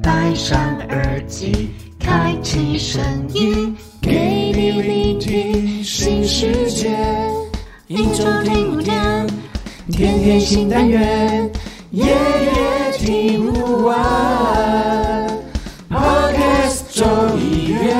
[0.00, 3.02] 戴上耳机，开启声
[3.34, 6.96] 音，给你聆听新世界。
[7.88, 9.26] 一周听五天，
[9.90, 11.50] 天天新单元，
[11.90, 15.28] 夜夜听不完。
[15.90, 17.92] Podcast 周一月。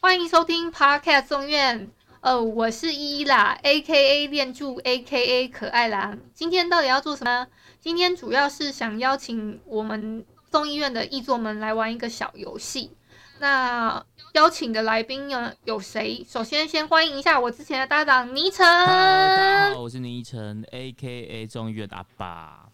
[0.00, 1.88] 欢迎收听 Podcast 众院，
[2.20, 6.18] 呃，我是依依啦，A K A 恋柱，A K A 可爱狼。
[6.34, 7.46] 今天到底要做什么？
[7.80, 12.90] 今天主要是想邀请我们众议院的议座们来玩一个小游戏。
[13.38, 14.04] 那
[14.34, 16.22] 邀请的来宾呢有谁？
[16.28, 18.66] 首先先欢迎一下我之前的搭档倪晨。
[18.66, 22.68] 大家好，我是倪晨，A K A 众议院的阿爸。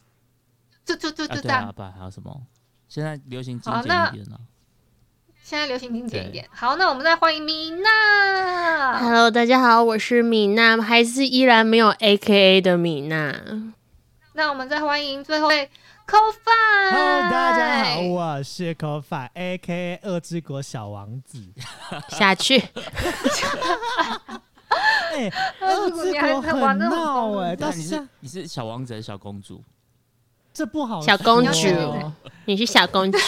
[0.84, 1.72] 就就就啊，就这样对啊，阿。
[1.72, 2.42] 爸还有什么？
[2.88, 4.40] 现在流行精简一点啊。
[5.48, 6.44] 现在流行精简一点。
[6.50, 8.98] 好，那我们再欢迎米娜。
[8.98, 13.32] Hello，大家好，我是米娜，还是依然没有 AKA 的米娜。
[14.32, 15.70] 那我们再欢迎最后一位
[16.04, 16.90] CoFi。
[16.90, 21.40] Hello，大家好，我是 Kofi A K A 二之国小王子。
[22.08, 22.58] 下去，
[25.14, 29.62] 哎、二二之之国 你还国很玩得很闹哎、疯到那你是你是小王子还是小公主？
[30.52, 31.68] 这不好小公主
[32.46, 33.18] 你是小公主，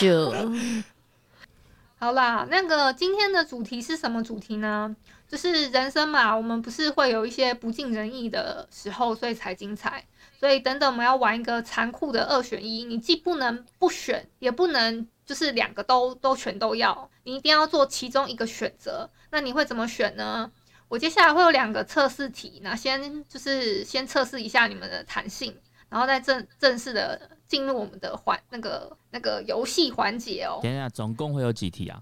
[2.00, 4.94] 好啦，那个今天的主题是什么主题呢？
[5.27, 10.06] 就是人生嘛，我们不是会有一些不尽人意的时候，所以才精彩。
[10.38, 19.10] 所以等等我们要玩一个残酷的二选一，你既不能不选，也不能就是两个都都全都要，你一定要做其中一个选择。
[19.30, 20.50] 那你会怎么选呢？
[20.86, 25.54] 我接下来会有两个测试题，那先就是先测试一下你们的弹性，
[25.88, 30.60] 然后再正正式的进入我们的环那个那个游戏环节哦。
[30.62, 32.00] 等一下，总共会有几题啊？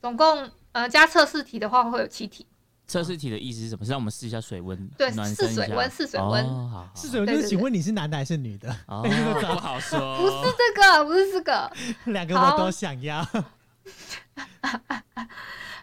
[0.00, 2.46] 总共呃加测试题的话会有七题，
[2.86, 3.84] 测试题的意思是什么？
[3.84, 5.10] 是让我们试一下水温，对。
[5.10, 7.26] 试水温试水温哦，好好是什么？
[7.26, 8.68] 就是请问你是男的还是女的？
[8.88, 10.16] 不好说。
[10.18, 11.70] 不是这个，不是这个。
[12.12, 13.26] 两个我都想要。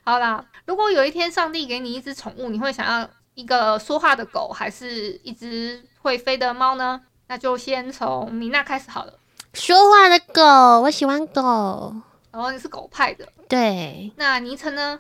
[0.04, 7.02] 好啦，如果有一天上帝给你一只宠物，你会想要一个说话的狗，还是一只会飞的猫呢？
[7.34, 9.14] 那就先从米娜开始好了。
[9.56, 11.92] 说话的狗，我喜欢狗。
[12.32, 15.00] 然后你是狗派的，对，那倪晨呢？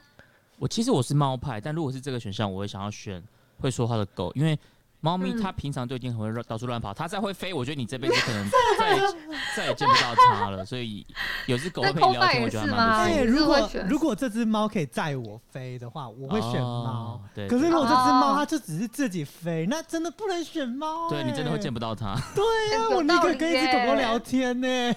[0.57, 3.23] 我其实我是猫派，但如果是这个选项，我会想要选
[3.59, 4.57] 会说话的狗，因为
[5.03, 8.49] 猫咪嗯它平常就已经很会乱到处乱跑，它再会飞，我觉得你这辈子可能
[8.79, 9.01] 再也
[9.57, 10.63] 再也见不到它了。
[10.65, 11.05] 所以
[11.45, 17.21] 有只狗会陪你聊天，我觉得还蛮不错对，如果如果这只猫可以载我飞的话，我会选猫哦。
[17.35, 22.15] 对可是如果这只猫哦它就只是自己飞，那真的不能选猫、对你真的会见不不到它。
[22.33, 22.43] 对
[22.79, 24.95] 啊，我宁可跟一只狗狗聊天呢。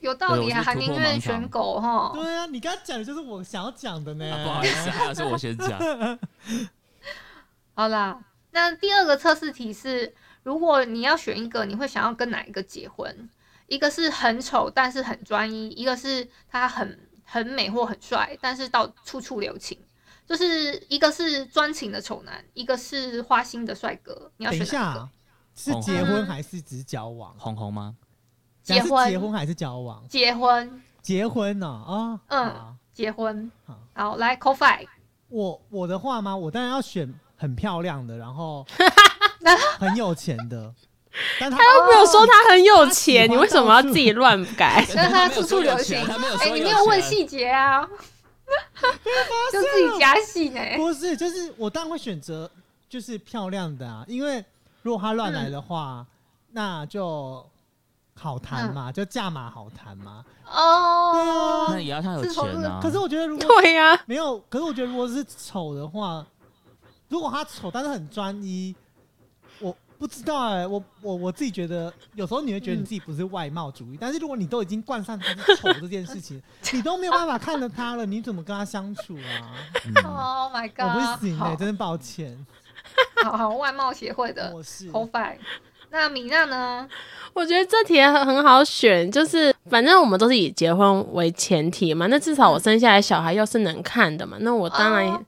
[0.00, 2.10] 有道理啊，对我是宁愿选狗哈。
[2.12, 4.30] 对啊，你刚刚讲的就是我想要讲的呢。
[4.30, 5.78] 啊不好意思，还有是我先讲。
[7.74, 8.18] 好啦，
[8.52, 10.14] 那第二个测试题是，
[10.44, 13.28] 如果你要选一个，你会想要跟哪一个结婚？
[13.66, 19.78] 一个是很丑但是很专一，一个是他很很美或很帅，但是到处处留情。
[20.24, 24.30] 就是一个是专情的丑男，一个是花心的帅哥。
[24.36, 25.00] 你要等一选哪个？
[25.00, 25.10] 下啊，
[25.54, 27.34] 是结婚还是只是交往？
[27.38, 27.96] 红红吗？
[28.62, 30.06] 结婚结婚还是交往？
[30.08, 31.66] 结婚，结婚呢？
[31.66, 33.78] 啊，嗯结婚好。
[33.94, 34.86] 好，来 c o f i
[35.28, 36.36] 我我的话吗？
[36.36, 37.12] 我当然要选
[37.42, 38.64] 很漂亮的，然后
[39.80, 40.72] 很有钱的。
[41.40, 44.86] 但他他又没有说他很有钱，你为什么要自己乱改？
[44.94, 45.98] 但他处处留情。
[45.98, 47.82] 哎、他没有说你没有问钱细节啊，
[49.52, 50.60] 就自己加戏呢。
[50.76, 52.48] 不是，就是我当然会选择
[52.88, 54.42] 就是漂亮的啊，因为
[54.82, 56.06] 如果他乱来的话，
[56.52, 57.44] 那就
[58.14, 60.24] 好谈嘛，就价码好谈嘛。
[60.46, 62.78] 哦，那也要他有钱啊。
[62.80, 66.24] 可是我觉得如果对呀、没有，可是我觉得如果是丑的话，
[67.12, 68.74] 如果他丑但是很专一，
[69.60, 76.42] 我不知道哎、我我我自己觉得有时候你会觉得你自己不是外貌主义，但是如果你都已经冠上他是丑这件事情，
[76.72, 79.52] 你都没有办法看着他了，你怎么跟他相处啊？
[79.84, 80.86] 嗯 Oh my god！
[80.96, 82.46] 我不行哎、好真的抱歉，
[83.22, 85.38] 好好，外貌协会的我是 c o f i
[85.90, 86.88] 那米娜呢？
[87.34, 95.22] 我觉得这题很很好选，就是反正我们都是以结婚为前提嘛，那至少我生下来小孩又是能看的嘛，那我当然、哦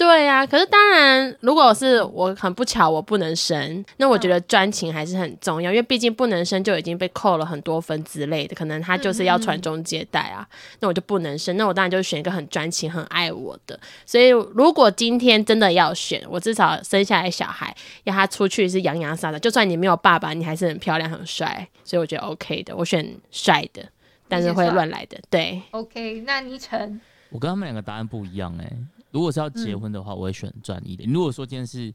[0.00, 10.48] 对呀、可是当然，如果是我很不巧我不能生，那我觉得专情还是很重要，因为毕竟不能生就已经被扣了很多分之类的，可能他就是要传宗接代啊，
[10.78, 13.78] 那我就不能生，那我当然就选一个很专情、很爱我的。
[14.06, 23.84] 所以如果今天真的要选，我至少生下来小孩要他出去是洋洋洒洒，就算你没有爸爸，你还是很漂亮、很帅，所以我觉得 OK 的，我选帅的，
[24.26, 25.60] 但是会乱来的，对。
[25.72, 26.98] OK，那倪晨，
[27.28, 28.72] 我跟他们两个答案不一样哎、
[29.10, 31.04] 如果是要结婚的话，我会选专一的。
[31.04, 31.92] 如果说今天是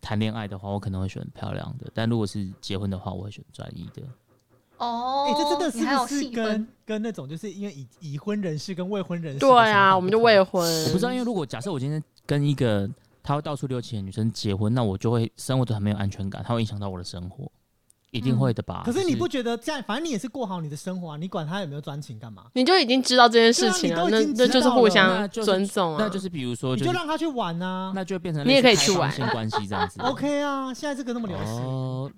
[0.00, 4.02] 谈恋爱的话，我可能会选漂亮的；但如果是结婚的话，我会选专一的。
[4.78, 12.88] 哦，哎、这真的你还有是不是跟跟那种就是因为已已婚人士跟未婚人士对啊，我们就未婚，我不知道，因为如果假设我今天跟一个
[13.20, 17.50] 他会到处溜钱的女生结婚，那我就会生活都很没有安全感，它会影响到我的生活，
[18.10, 18.82] 一定会的吧？
[18.84, 19.82] 可是你不觉得这样？
[19.82, 22.44] 反正你也是过好你的生活啊，你管他有没有专情干嘛？
[22.54, 25.96] 你就已经知道这件事情了，那对啊你都已经那就是互相尊重啊。
[26.00, 27.92] 那就是比如说，你就就是让他去玩啊。
[27.94, 30.00] 那就变成你也可以去玩性关系这样子。
[30.00, 32.10] OK 啊，现在这个那么流行，哦，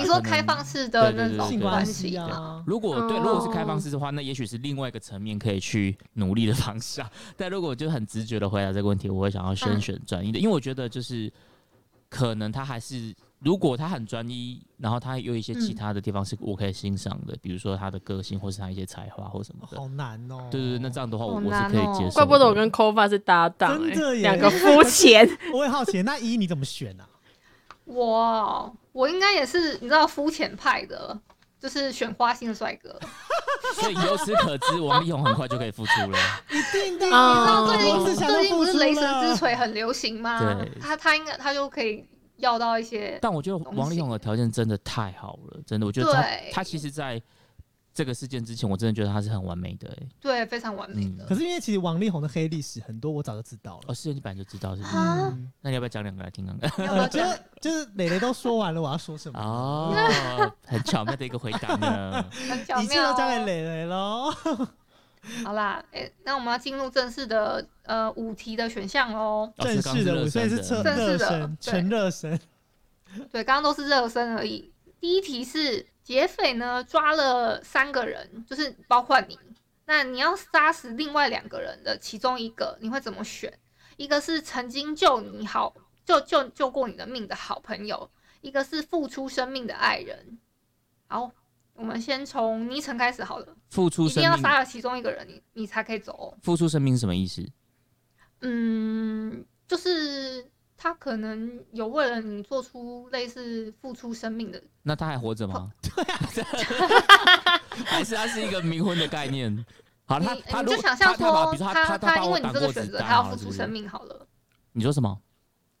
[0.00, 2.62] 你说开放式的那种性关关系系啊。
[2.64, 7.04] 如果对，哦如果是开放式的话，那也许是另外一个层面可以去努力的方向。
[7.36, 11.30] 但如果就很直觉的回答这个问题，我会想要先嗯选专一的，因为我觉得就是
[12.08, 19.76] 可能他还是，如果他很专一，然后他有一些其嗯他的地方是我可以欣赏的，比如说他的个性，或是他一些才华或什么的。
[19.76, 20.48] 好难哦。
[20.50, 22.14] 对对对，那这样的话我是可以接受。
[22.14, 25.28] 怪不得我跟 Kova 是搭档、真的耶欸，两个肤浅。
[25.54, 27.08] 我也好奇，那一你怎么选啊？
[27.84, 31.18] 我我应该也是你知道肤浅派的，
[31.60, 32.98] 就是选花心的帅哥。
[33.74, 36.18] 所以由此可知，王力宏很快就可以复出了。
[36.50, 40.68] 一定的你知啊道最近最近不是雷神之锤很流行吗对？
[40.80, 42.04] 他他应该他就可以
[42.38, 47.20] 要到一些但我觉得王力宏的条件真的太好了，真的，我觉得他他其实在
[47.92, 50.08] 这个事件之前，我真的觉得他是很完美的、欸。
[50.20, 51.26] 对非常完美嗯的。
[51.26, 53.94] 可是因为其实王力宏的黑历史很多，我早就知道了哦，。
[53.94, 54.96] 是你本来就知道是不是？
[54.96, 56.86] 啊嗯，那你要不要讲两个来听看看？
[56.86, 59.40] 要不要呃，就讲是就是磊磊都说完了，我要说什么？
[59.40, 59.92] 哦，
[60.64, 62.24] 很巧妙的一个回答呢。
[62.48, 63.14] 很巧一切都妙哦。
[63.18, 64.32] 交给磊磊喽。
[65.44, 69.18] 好啦，哎、那我们要进入正式的呃五题的选项喽。
[69.18, 72.40] 哦正式的，正式的热身，对纯热身。
[73.30, 74.72] 对，刚刚都是热身而已。
[75.00, 79.38] 第一题是劫匪呢抓了三个人，就是包括你。
[79.86, 83.58] 那你要杀死另外两个人的其中一个，你会怎么选？
[83.96, 85.74] 一个是曾经救你好
[86.04, 88.10] 救救救过你的命的好朋友，
[88.42, 90.38] 一个是付出生命的爱人。
[91.06, 91.32] 好，
[91.78, 96.36] 我们先从昵称开始好了，付出一定生命，要杀了其中一个人，你你才可以走哦。
[96.42, 97.40] 付出生命是什么意思？
[98.40, 100.44] 嗯，就是
[100.76, 105.70] 他可能有为了你做出类似付出生命的，那他还活着吗？
[105.80, 106.18] 对啊，
[107.86, 109.64] 还是他是一个冥婚的概念？
[110.04, 114.26] 好，你他他如果你就想象他他把说比如说他他他帮因为你这个选择，弹他要好了是不是付出生命好了，
[114.72, 115.16] 你说什么？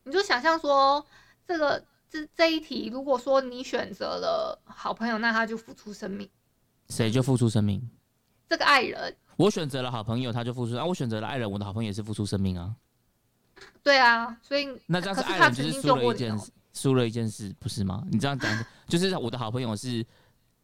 [0.04, 1.04] 你就想象说
[1.44, 6.28] 这个这这一题，如果说你选择了好朋友，那他就付出生命，
[6.88, 7.88] 谁就付出生命？
[8.48, 12.74] 这个爱人，我选择了好朋友，他就付出啊；我选择了爱人，我的好朋友也是付出生命啊。
[13.82, 18.02] 对啊，所以那这样可是他是爱人就是输了一件事，输了一件事，不是吗？
[18.10, 20.04] 你这样讲，就是我的好朋友是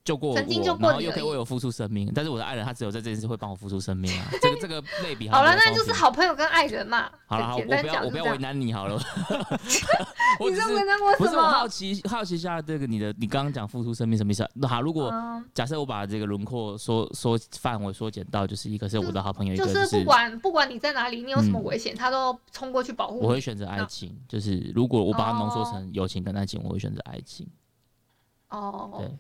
[0.05, 4.27] 救过我，曾经救过然后又可以为我付出生命，但是我的爱人他只有在这件事会帮我付出生命啊。
[4.43, 5.95] 这个这个类比好了，那就是。
[5.95, 7.09] 好朋友跟爱人嘛。
[7.25, 8.39] 好了，好，我不要我不要为。
[8.39, 9.01] 难你好了。
[10.41, 11.67] 你在为难我什不是我好？
[11.69, 14.51] 奇好奇一下这个你的你刚刚讲付出生命什么意思啊？
[14.55, 23.27] 那好，如果嗯，假设我把这个轮廓缩缩范围缩减到，就是一个是我的好朋友，就是是不管不管你在哪里，你有什么嗯危险，他都冲过去保护你。
[23.27, 24.15] 我会选择爱情。
[24.29, 27.49] 就是如果我把它浓缩哦成友情跟爱情，我会选择爱情。
[28.51, 29.11] 哦对，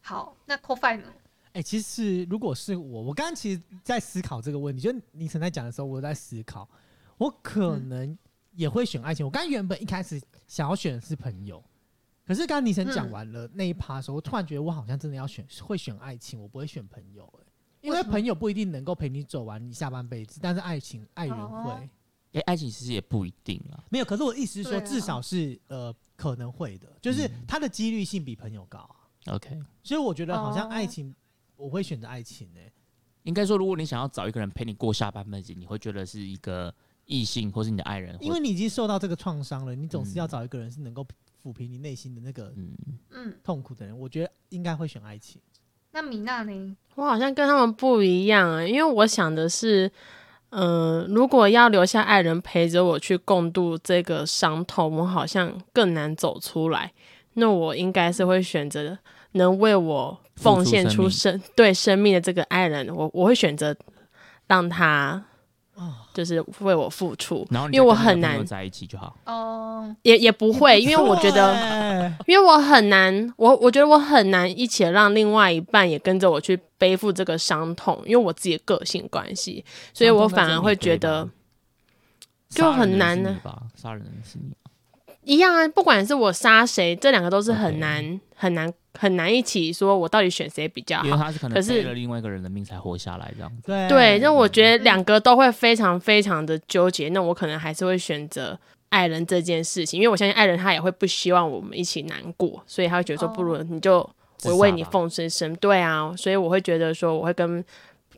[0.00, 1.04] 好，那 c o f i 呢？
[1.52, 6.68] 哎、其实如果是我，我刚刚其实在思考这个问题，就你曾在讲的时候，我在思考，
[7.18, 8.18] 我可嗯能
[8.52, 9.26] 也会选爱情。
[9.26, 11.62] 我刚刚原本一开始想要选的是朋友，
[12.24, 17.46] 可是刚刚倪晨讲嗯完了那一趴的时候，我突然觉得我好像真的要选，会选爱情，我不会选朋友、哎，
[17.80, 21.70] 因为朋友不一定能够陪你走完你下半辈子，但是爱情爱人会。
[21.70, 21.88] 哦
[22.32, 23.82] 哎、爱情其实也不一定啊。
[23.90, 28.94] 没有，可是我意思是说，啊至少是呃可能会的，就是嗯它的几率性比朋友高啊。
[29.26, 31.14] OK，所以我觉得好像哦爱情，
[31.56, 32.72] 我会选择爱情欸诶、
[33.24, 36.74] 应该说，如果你想要找一个人陪你过下半辈子，你会觉得是一个
[37.04, 41.06] 异性或是你的爱人，因为你已经受到这个创伤了，你总是嗯要找一个人是能够
[41.42, 42.72] 抚平你内心的那个嗯，
[43.10, 43.98] 嗯，痛苦的人。
[43.98, 45.40] 我觉得应该会选爱情。
[45.92, 46.76] 那米娜呢？
[46.94, 49.90] 我好像跟他们不一样啊，因为我想的是，
[50.50, 56.92] 嗯、如果要留下爱人陪着我去共度这个伤痛，我好像更难走出来。
[57.34, 58.96] 那我应该是会选择
[59.32, 63.74] 能为我奉献出生对生命的这个爱人，我我会选择
[64.46, 65.24] 让他
[65.74, 69.16] 哦就是为我付出，然后因为我很难，在一起就好。
[69.26, 71.90] 哦，也也不会，因为我觉得。
[72.26, 81.28] 因为我很难，我我觉得我很难一起让另外一半也跟着我去背负这个伤痛，因为我自己的个性关系，所以我反而会觉得
[82.48, 83.38] 就很难呢？
[83.76, 84.52] 杀人的是你，
[85.24, 85.66] 一样啊。
[85.68, 91.04] 不管是我杀谁，这两个都是很难很难很难一起说，我到底选谁比较好。
[91.04, 93.62] 因为他是可能可是背了另外一个人的命才活下来这样子。
[93.66, 98.58] 对对，那我觉得两个都会非常非常的纠结，那我可能还是会选择
[98.88, 103.98] 爱人这件事情，因为我相信爱人他也会不希望我们一起难过，所以他会觉得说，哦不如你就
[104.44, 107.64] 我为你奉献生，对啊，所以我会觉得说，我会跟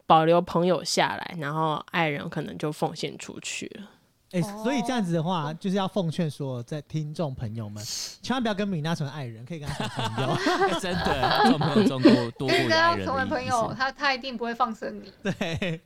[0.07, 3.89] 保留朋友下来，然后爱人可能就奉献出去了。
[4.33, 7.83] 哎、哦所以这样子的话，就是要奉劝说在听众朋友们，
[8.23, 10.31] 千万不要跟米娜成为爱人，可以跟她成朋友。
[10.69, 13.75] 哎真的， 做朋友中过多过跟于他成为朋友，思。
[13.77, 15.13] 他他一定不会放生你。
[15.23, 15.81] 对，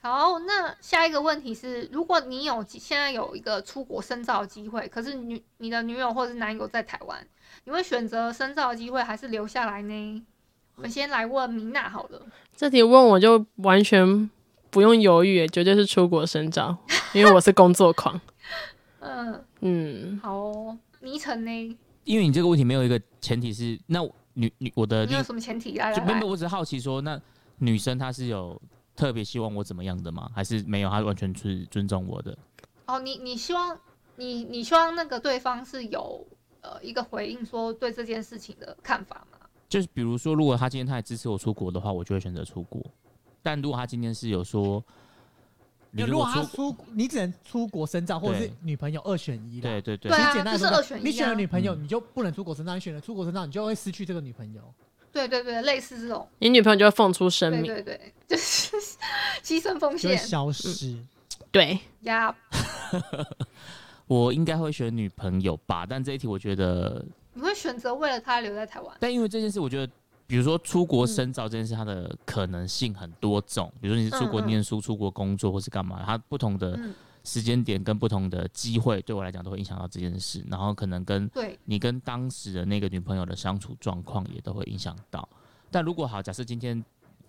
[0.00, 7.26] 好，那下一个问题是，如果你有现在有一个出国深造的机会，可是女你的女友或者是男友在台湾，
[7.64, 10.24] 你会选择深造的机会还是留下来呢？
[10.76, 12.20] 我们先来问米娜好了。
[12.54, 14.30] 这题问我就完全
[14.76, 16.76] 不用犹豫，绝对是出国深造，
[17.14, 18.20] 因为我是工作狂。
[19.00, 20.78] 嗯，嗯，好哦。
[21.00, 21.78] 倪晨呢？
[22.04, 25.78] 因为你这个问题没有一个前提是，那女女我的另你有什么前提？
[25.78, 27.18] 来来来就没有，，我只是好奇说，那
[27.56, 28.60] 女生她是有
[28.94, 30.30] 特别希望我怎么样的吗？
[30.34, 30.90] 还是没有？
[30.90, 32.36] 她完全是尊重我的？
[32.84, 33.74] 哦，你你希望
[34.16, 36.22] 你你希望那个对方是有
[36.60, 39.38] 呃一个回应，说对这件事情的看法吗？
[39.70, 42.84] 就是比如说，如果他今天他也支持我出国的话，我就会选择出国。
[43.46, 44.82] 但如果他今天是有说，
[45.92, 49.70] 你如果如果出他出，你只能出国深造，或者是女朋友二选一啦。
[49.70, 54.60] 对对对对啊简单就是二选一啊你选了女朋友，嗯你就不能出国深造；你选了出国深造，你就会失去这个女朋友。
[55.12, 58.76] 对对对，类似这种，你女朋友就会放出生命，对对，就是
[59.44, 60.98] 牺牲风险消失。
[61.52, 62.34] 对，呀。
[64.08, 68.96] 我应该会选女朋友吧，但这一题我觉得，你会选择为了她留在台湾？
[68.98, 69.92] 但因为这件事，我觉得，
[70.26, 73.72] 比如说出嗯国深造这件事，它的可能性很多种。
[73.80, 80.44] 比如说你是出国嗯嗯念书、出国工作，或是干嘛，它不同的嗯，时间点跟不同的机会，对我来讲都会影响到这件事。
[80.48, 85.28] 然后可能跟对，你跟当时的那个女朋友的相处状况也都会影响到。
[85.70, 86.84] 但如果好，假设今天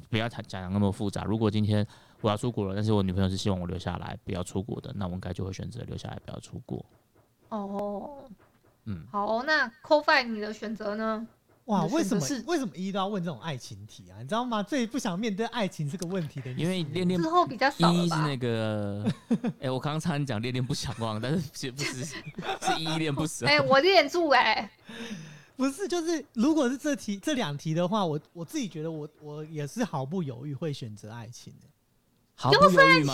[0.09, 1.85] 不要谈讲那么复杂，如果今天
[2.21, 6.83] 我要出国了，但是我女朋友是希望我留下来，不要出国的，那我应该就会选择留下来，不要出国。
[7.49, 8.23] 哦，
[8.85, 11.27] 嗯，好，那 CoFi 你的选择呢？
[11.67, 14.15] 哇，为什么是为什么一都要问这种爱情题啊？
[14.21, 14.63] 你知道吗？
[14.63, 18.03] 最不想面对爱情这个问题的你，因为恋恋之后比较少了吧？
[18.03, 19.05] 一是那个，
[19.59, 22.15] 哎、我刚刚差点讲恋恋不想忘，但是其实不是，是
[22.79, 23.45] 依恋不舍。
[23.45, 24.71] 哎、我恋住哎、
[25.57, 31.67] 不是就是如果是这题这两题的话，我我自己觉得我我也是毫不犹豫会选择爱情的，
[32.35, 33.13] 毫不犹豫吗？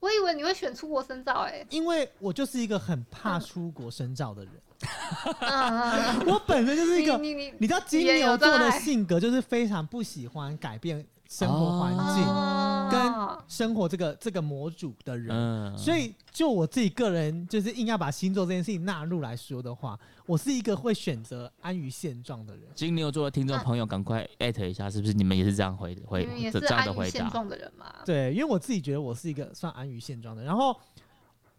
[0.00, 4.52] 行，我以为你会选出国深造哎、因为我就是一个很怕出国深造的人。
[5.40, 12.59] 嗯嗯我本身就是一个，你你你你知道金牛座的性格就是非常不喜欢改变生活环境、哦
[12.90, 15.28] 跟生活这个这个模组的人。
[15.30, 22.64] 嗯，所以，就我自己个人，就是硬要把星座这件事情纳入来说的话，我是一个会选择安于现状的人。
[22.74, 27.10] 金牛座的听众朋友，赶快艾特一下，是不是你们也是这样回回你们也这这样是安于的回答？
[27.10, 27.94] 现状的人嘛？
[28.04, 30.42] 对，因为我自己觉得我是一个算安于现状的。
[30.42, 30.76] 然后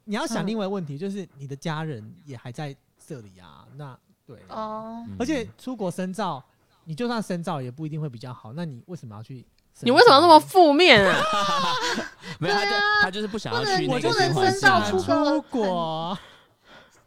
[0.03, 2.75] 你要想嗯另外一个问题，就是你的家人也还在
[3.07, 3.67] 这里啊。
[3.75, 6.43] 那对，哦，嗯而且出国深造，
[6.85, 8.53] 你就算深造也不一定会比较好。
[8.53, 9.45] 那你为什么要去？
[9.79, 10.39] 你为什么那么？
[10.39, 11.23] 负面啊？
[12.39, 16.17] 没有，他就对啊他就是不想要去那个我不能新环境出国，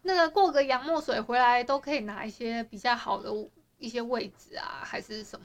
[0.03, 3.31] 那个过个洋墨水回来都可以拿一些比较好的
[3.79, 5.45] 一些位置啊，还是什么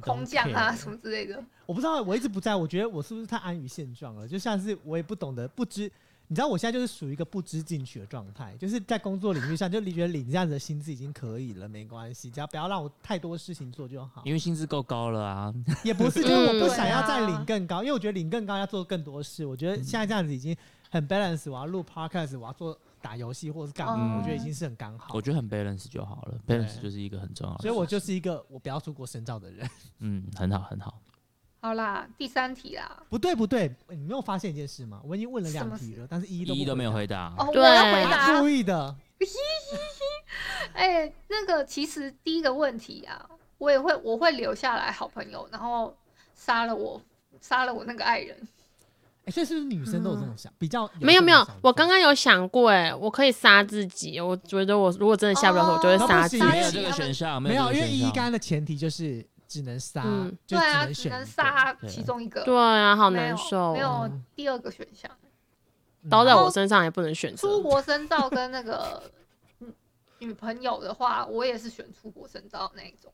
[0.00, 1.42] 空降啊什么之类的。
[1.66, 4.26] 我不知道，我一直不在，我觉得我是不是太安于现状了？
[4.26, 5.90] 就像是我也不懂得不知，
[6.30, 14.22] 你知道我现在就是属于一个不知进取的状态，就是在工作领域上就觉得领这样子的薪资已经可以了，没关系，只要不要让我太多事情做就好。
[14.24, 15.52] 因为薪资够高了啊。
[15.82, 19.44] 也不是，就是我不嗯想要再领更高，因为我觉得领更高要做更多事。
[19.44, 20.56] 我觉得现在这样子已经
[20.88, 25.20] 很 balance，我要录 podcast，我要做打游戏或者是干嘛，嗯我觉得已经是很刚好我。
[25.20, 27.62] 觉得很 balance 就好了，balance 就是一个很重要的。
[27.62, 29.68] 所以我就是一个我不要出国深造的人。
[29.98, 31.02] 嗯，很好很好。
[31.60, 33.02] 好啦，第三题啦。
[33.08, 35.00] 不对不对，你没有发现一件事吗？
[35.04, 37.34] 我已经问了两题了，但是一都一都没有回回答。
[37.38, 38.48] 哦，我对要回答，答故。
[38.48, 38.96] 意的。
[40.72, 43.26] 哎、那个其实第一个问题啊，
[43.58, 45.94] 我也会我会留下来好朋友，然后
[46.34, 47.00] 杀了我
[47.42, 48.36] 杀了我那个爱人。
[49.26, 50.50] 哎，所以是不是女生都有这种想？
[50.58, 54.18] 比较没有没有，我刚刚刚有想过，哎，我可以杀自己。
[54.18, 56.44] 我觉得我如果真的下不了手，我就会哦杀自己。
[56.44, 65.10] 没有这个选项，没有，因为一刚刚的前提就是只能杀嗯，就对啊，只能杀对其中一个，对啊，好难受没有哦，第二个选项。
[66.08, 67.48] 刀在我身上也不能选择。
[67.48, 69.02] 出国深造跟那个
[69.58, 69.74] 嗯
[70.20, 73.12] 女朋友的话，我也是选出国深造那一种。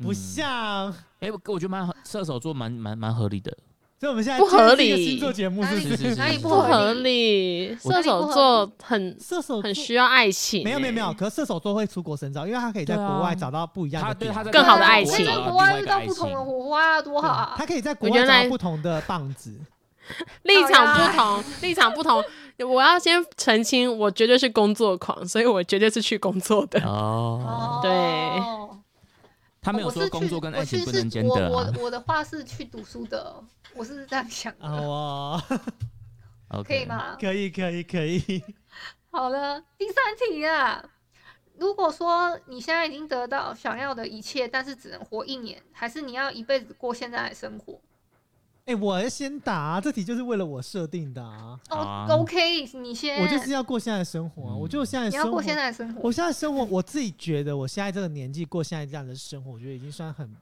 [0.00, 0.94] 不像。
[1.18, 3.54] 哎，我我觉得蛮合射手座蛮蛮蛮合理的。
[3.98, 5.96] 所以我们现在不合理星座节目哪里是不是？
[5.96, 10.62] 是是是哪里不不合合理，射手座很射手很需要爱情。
[10.62, 17.54] 没有没有没有，哎，可是射手座会出国深造，因为他可以在国外找到不一样的点他对他在更好的爱我情在国外遇到不同的火花，多好啊！
[17.56, 19.58] 他可以在国外找到不同的棒子。
[20.42, 22.22] 立场不同， 立场不同。
[22.58, 26.80] 我要先澄清，我绝对是工作狂，所以我绝对是去工作的。
[26.82, 27.90] 哦，对
[29.66, 31.50] 他没有我是去说工作跟爱情不能兼是得啊。
[31.50, 33.42] 我我我的话是去读书的，
[33.74, 35.42] 我是这样想的，哇，
[36.54, 36.84] OK，可以？
[36.86, 37.16] 吗？
[37.18, 38.44] 可以可以可以。
[39.10, 40.84] 好了，第三题啊。
[41.58, 47.80] 如果说你现在已经得到想要的一切，但是只能活一年，还是你要一辈子过现在的生活？
[48.66, 51.58] 哎、我要先打、啊，这题就是为了我设定的啊。
[51.70, 56.10] 哦、啊 o k 你先，我就是要过现在的生活、啊，嗯我就现在生活，你要过现在的生活我。
[56.10, 60.34] 现在生活，我自己觉得我现在这个年纪过现在这样的生活，我觉得已经算很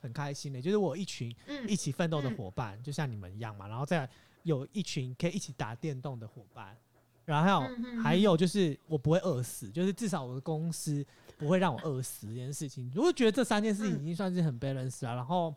[0.00, 0.62] 很开心了。
[0.62, 4.08] 就是我一群嗯一起奋斗的嗯伙伴，就像你们一样嘛，然后再
[4.44, 6.76] 有一群可以一起打电动的伙伴，
[7.24, 11.04] 然后还有、还有就是我不会饿死，就是至少我的公司
[11.36, 12.88] 不会让我饿死这件事情。
[12.94, 15.52] 我就觉得这三件事情已经算是很 balance 了，然后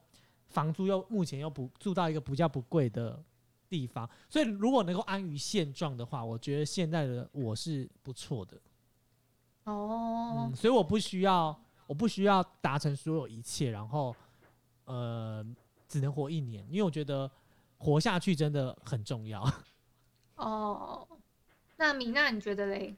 [0.56, 3.22] 房租又目前又不住到一个比较不贵的
[3.68, 8.58] 地方，所以如果能够安于现状的话，我觉得现在的我是不错的。
[9.66, 11.54] 哦嗯，，所以我不需要，
[11.88, 14.16] 我不需要达成所有一切，然后
[14.86, 15.46] 呃，
[15.90, 17.30] 只能活一年，因为我觉得
[17.78, 19.46] 活下去真的很重要。
[20.38, 21.06] 哦，
[21.76, 22.96] 那米娜你觉得嘞？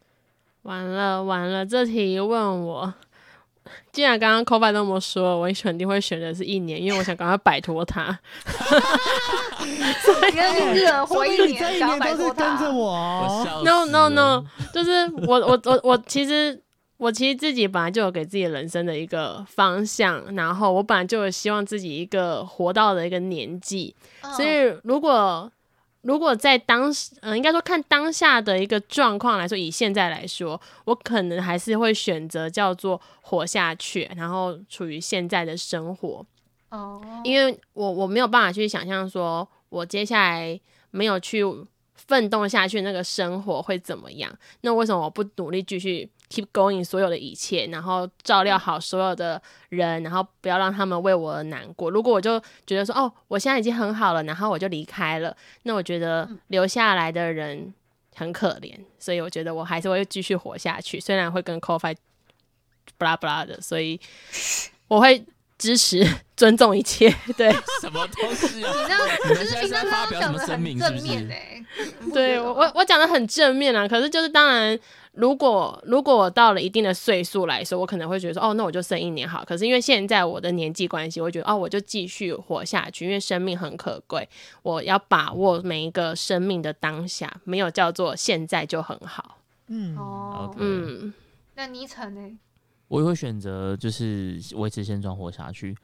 [0.61, 2.93] 完了完了，这题问我，
[3.91, 8.17] 既然刚刚 c o b a 那么说，我肯定会选的是一年，因为我想赶快摆脱他。
[9.59, 12.69] 你跟一人活一说不定你这年，一年都是跟着他。
[12.73, 14.43] 我 No 死 no 了 no，
[14.73, 16.61] 就是我我我我其实
[16.97, 25.51] 我其实自己本来就有给自己人生的一个方向，然后我本来就有希望自己一个活到的一个年纪，嗯所以如果
[26.07, 36.25] 如果在当时，嗯、应该说看当下的一个状况来说，以现在来说，我可能还是会选择叫做活下去，然后处于现在的生活。
[36.69, 40.57] 哦，因为我我没有办法去想象说，我接下来
[40.91, 41.43] 没有去
[41.95, 44.33] 奋斗下去，那个生活会怎么样？
[44.61, 51.89] 那为什么我不努力继续 keep going 所有的一切，然后照料好所有的人，然后不要让他们为我而难过？
[51.89, 57.73] 如果我就觉得说，哦，我现在已经很好了，然后我就离开了，那我觉得留下来的人
[58.15, 61.95] 很可怜，所以我觉得我还是会继续活下去，虽然会跟 c o f i
[62.97, 63.99] 不拉不拉的，所以
[64.87, 65.23] 我会
[65.57, 67.13] 支持、尊重一切。
[67.35, 68.71] 对，什么东西啊？
[68.73, 71.31] 你那你们现在是在其实平常发表什么刚刚讲的很声明是不正面是？
[71.31, 71.65] 诶，
[71.99, 74.79] 你不对我我讲的很正面啊，可是就是当然，
[75.17, 79.43] 如果如果我到了一定的岁数来说，我可能会觉得说，哦，那我就生一年好。
[79.43, 84.29] 可是因为现在我的年纪关系，我觉得哦，我就继续活下去，因为生命很可贵，
[84.61, 89.39] 我要把握每一个生命的当下，没有叫做现在就很好。
[89.67, 91.11] 嗯，哦嗯，
[91.55, 92.37] 那倪晨呢？
[92.87, 95.75] 我也会选择就是维持现状活下去。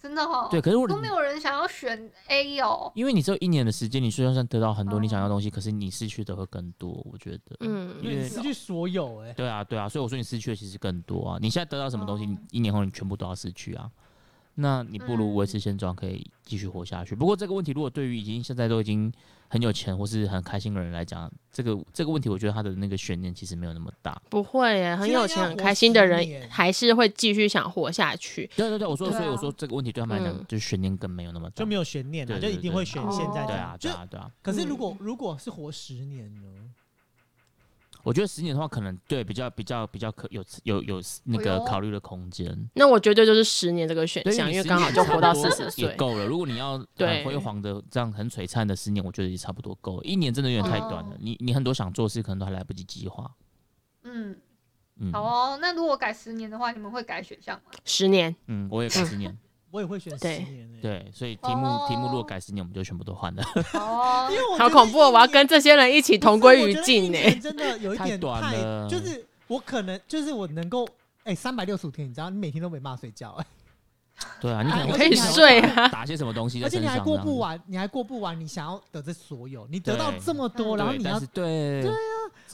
[0.00, 2.90] 真的哦，对，可是我都没有人想要选 A 哦。
[2.94, 6.90] 因为你只有一年的时间，你虽然算得到很多你想要东西，可是你失去的会更多。
[7.10, 11.38] 我觉得，嗯因为你失去所有哎、对啊，对啊，所以我说你失去的其实更多啊。
[11.40, 13.90] 你现在得到什么东西，哦你一年后你全部都要失去啊。
[14.60, 17.14] 那你不如维持现状，可以继续活下去。
[17.14, 19.12] 不过这个问题，如果对于已经现在都已经
[19.46, 24.20] 很有钱或是很开心的人来讲，这个这个问题，我觉得他的那个悬念其实没有那么大。
[24.28, 28.50] 不会耶，很有钱、很开心的人还是会继续想活下去。
[28.56, 33.76] 对对对，我说，啊所以我说这个问题对他们来讲，嗯就是悬念更没有那么大，就没有悬念了，对对就一定会选现在这样。
[33.80, 34.30] 对啊，对啊，对啊。
[34.42, 36.48] 可是如果如果是活十年呢？
[38.08, 42.70] 我觉得十年的话，可能对比较比较比较可有有有那个考虑的空间。
[42.74, 45.84] 那我绝对就是十年这个选对，项，因为刚好就活到四十岁。
[45.84, 46.24] 也够了。
[46.24, 50.04] 如果你要对很辉煌的这样很璀璨的十年，我觉得也差不多够了。
[50.04, 53.30] 一年真的有点太短了，哦你你很多想做的事可能都还来不及计划。
[54.04, 54.34] 嗯，
[54.96, 55.58] 嗯，好哦。
[55.60, 57.72] 那如果改十年的话，你们会改选项吗？
[57.84, 59.36] 十年，嗯，我也改十年，
[59.70, 63.42] 我也会选十对年哎、对，所以题目题目如果哦改十年，我们就全部都换了。
[63.74, 65.10] 哦 因，为我好恐怖哦！
[65.10, 67.18] 我要跟这些人一起同归于尽呢。
[67.40, 70.88] 真的有一点太短了就是我可能就是我能够
[71.24, 73.46] 哎，三百六十五天，你知道，你每天都没办法睡觉，哎
[74.40, 76.98] 对啊，你可能可以睡啊 打些什么东西而且你还。
[76.98, 81.94] 过不完，你还过不完，你想要得这所有，你得到这么多，然后你要对对对啊，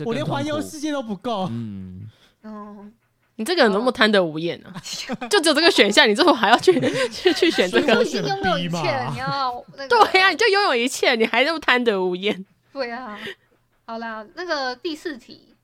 [0.04, 1.46] 我连环游世界都不够。
[1.50, 2.06] 嗯，
[2.42, 2.92] 嗯，
[3.36, 4.72] 你这个人多么贪得无厌啊！
[5.28, 6.72] 就只有这个选项，你最后还要去
[7.10, 7.94] 去去选这个？
[7.94, 12.44] 你已经拥有一切了，你要那个 对呀、你就拥有一切，你还那么贪得无厌。
[12.72, 13.18] 对啊，
[13.86, 15.54] 好啦，那个第四题，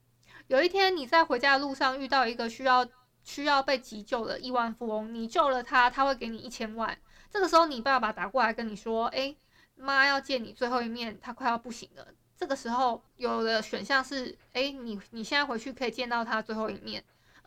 [0.49, 2.87] 有一天你在回家的路上遇到一个需要
[3.23, 6.97] 需要被急救的亿万富翁，你救了他，他会给你一千万。
[7.33, 9.37] 这个时候，你爸爸打过来跟你说：“哎，
[9.77, 12.05] 妈要见你最后一面，他快要不行了。”
[12.37, 17.01] 这个时候有的选项是：哎，你你现在回去可以见到他最后一面；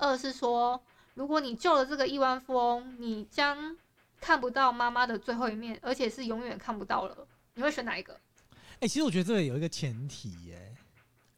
[0.04, 0.82] 二是说，
[1.13, 3.76] 如果你救了这个亿万富翁，你将
[4.20, 7.28] 看不到妈妈的最后一面，而且是永远看不到了。
[7.54, 8.20] 你会选哪一个？
[8.80, 10.76] 哎、其实我觉得这个有一个前提耶、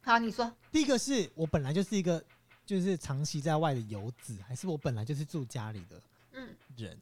[0.02, 2.22] 好，你说，第一个是我本来就是一个
[2.64, 6.00] 就是长期在外的游子，还是我本来就是住家里的
[6.32, 6.98] 嗯，人？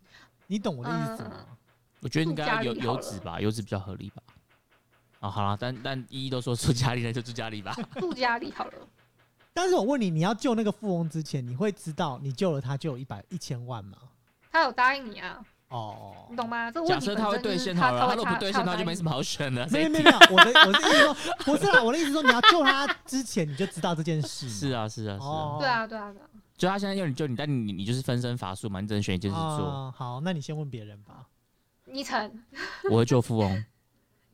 [0.46, 1.46] 你懂我的意思吗？
[1.48, 1.56] 嗯
[2.00, 4.22] 我觉得应住该有家里好了油脂吧，游子比较合理吧。
[5.20, 7.74] 啊，好了，但但依依都说住家里，那就住家里吧。
[7.96, 8.88] 住家里好了。
[9.54, 13.96] 但是我问你，你要救那个富翁之前，你会知道你救了他就有一百一千万吗？
[14.50, 16.70] 他有答应你啊，哦你，懂吗？
[16.70, 19.66] 这假设他会兑现好了，他会他如果不兑现，他就没什么好选的。
[19.68, 21.14] 谁没有没有没有，我的我的意思说
[21.44, 24.48] 不是啦，我的意思说你要救他之前你就知道这件事。
[24.50, 26.26] 是啊是啊是对啊，对啊，对啊。
[26.56, 29.46] 就他现在要你救你，但你你就是分身乏术嘛，你只能选一件事做。
[29.46, 31.26] 哦好，那你先问别人吧。
[31.86, 32.44] 倪晨，
[32.90, 33.64] 我会救富翁，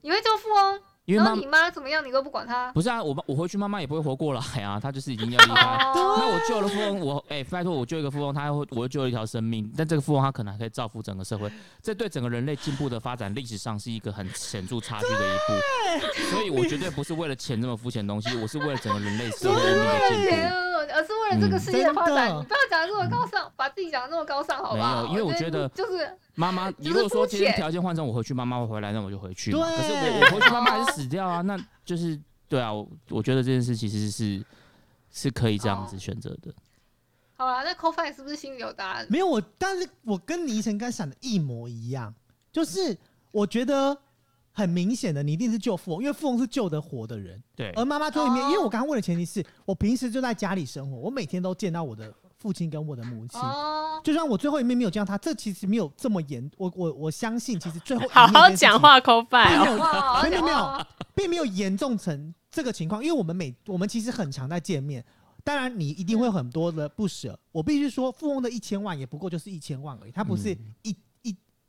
[0.01, 2.71] 你会救富翁，因为妈然后你妈怎么样，你都不管她。
[2.73, 5.61] 不是啊，我妈我回去妈妈也不会活过来啊，她就是已经要离开。
[5.61, 16.29] 哦 那我救了富翁，我哎、拜托我救一个富翁，他会我又救了一条生命，但这个富翁他可能还可以造福整个社会，这对整个人类进步的发展历史上是一个很显著差距的一步。
[16.29, 20.61] 所以我绝对不是为了钱这么肤浅的东西，我是为了整个人类社会文明的进钱步。
[20.91, 22.31] 而是为了这个事业的发展。
[22.31, 25.01] 嗯你不要讲的这么高尚，把自己讲的那么高尚，好吧？
[25.03, 29.51] 没有因为我觉得就是妈妈， 你如果说今天条件换成我回去，妈妈会回来，那我就回去。
[29.51, 34.43] 对可是我我回去，妈妈还是死掉啊，那就是对啊，我我觉得这件事其实是
[35.09, 36.53] 是可以这样子选择的。
[37.35, 37.63] 好了。
[37.63, 39.05] 那 CoFi 是不是心里有答案？
[39.09, 42.13] 没有我，但是我跟倪晨刚想的一模一样，
[42.51, 42.97] 就是
[43.31, 43.97] 我觉得
[44.51, 53.39] 很明显的，你一定是救富翁，因为富翁是救得活的人，对，而妈妈最后一面，哦因为我刚刚问的前提是我平时就在家里生活，我每天都见到我的父亲跟我的母亲。
[53.39, 56.49] 哦，就算我最后一面没有见到他，这其实没有这么严。
[56.57, 59.63] 我我我相信，其实最后一面 好好讲话，抠拜哦。
[59.63, 60.85] 并没有哇，没有没有
[61.15, 65.03] 并没有严重成这个情况，因为我们每我们其实很常在见面。
[65.43, 67.39] 当然，你一定会有很多的不舍。
[67.51, 70.95] 我必须说，富翁的一千万也不过就是一千万而已，它不是嗯一、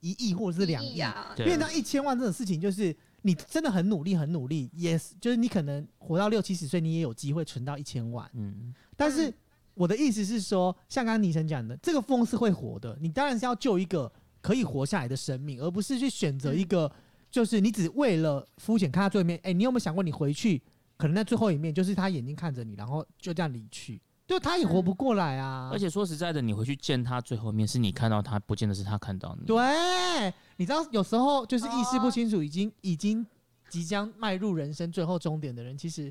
[0.03, 0.97] 一一亿或者是两亿。
[0.97, 8.31] 意啊，因对为那一千万这种事情，就是你真的很努力，很努力，也是就是你可能活到六七十岁，你也有机会存到一千万。
[8.35, 9.33] 嗯，但是
[9.75, 16.91] 我的意思是说，像刚刚倪晨讲的，这个富翁是会活的，你当然是要救一个可以活下来的生命，而不是去选择一个，
[17.31, 19.41] 就是你只为了肤浅看他最后一面。
[19.43, 20.61] 哎、你有没有想过，你回去
[20.97, 24.01] 可能在最后一面，就是他眼睛看着你，然后就这样离去，
[24.33, 25.69] 就他也活不过来啊。
[25.71, 29.45] 而且说实在的，你回去见他最后一面，是你看到他，不见得是他看到你。
[29.45, 33.25] 对，你知道有时候就是意识不清楚，已经已经
[33.69, 36.11] 即将迈入人生最后终点的人，其实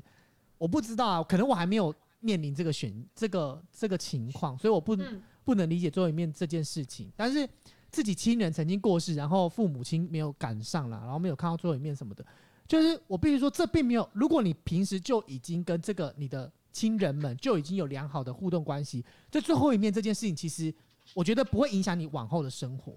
[0.56, 7.10] 我不知道啊，可能我还没有面临这个选这个这个情况，所以我不、嗯，不能理解最后一面这件事情。
[7.16, 7.48] 但是
[7.90, 12.24] 自己亲人曾经过世，然后父母亲没有赶上了，然后没有看到最后一面什么的，
[12.68, 14.08] 就是我必须说，这并没有。
[14.12, 20.74] 如果你平时就已经跟这个你的亲人们就已经有良好的互动关系，这最后一面这件事情，其实
[21.14, 22.94] 我觉得不会影响你往后的生活。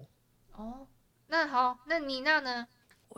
[0.56, 0.86] 哦，
[1.28, 2.66] 那好，那你那呢？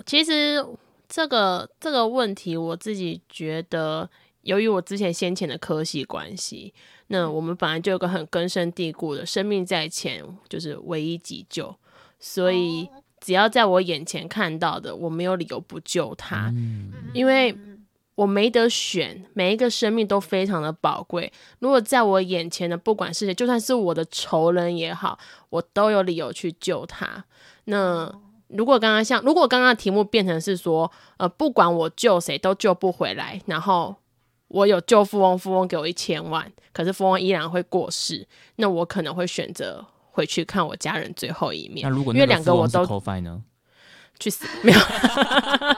[0.05, 0.65] 其实
[1.09, 4.11] 这个这个问题，我自己觉得，
[4.43, 6.75] 由于我之前先前的科系关系，
[7.07, 11.75] 那我们本来就有个很根深蒂固的生命在前就是唯一急救，
[12.19, 16.53] 所以哦只要在我眼前看到的，我没有理由不救他。
[17.13, 17.57] 因为
[18.19, 21.33] 我没得选，每一个生命都非常的宝贵。
[21.61, 25.17] 如果在我眼前的，不管是谁，就算是我的仇人也好，
[25.51, 27.25] 我都有理由去救他。
[27.67, 28.13] 那
[28.49, 33.95] 如果刚刚像，如果刚刚的题目变成是说，呃，不管我救谁都救不回来，然后
[34.49, 38.27] 我有救富翁，富翁给我一千万，可是富翁依然会过世，
[38.57, 43.41] 那我可能会选择回去看我家人最后一面，那如果因为两个我都 c o 呢？
[44.19, 44.79] 去死，没有。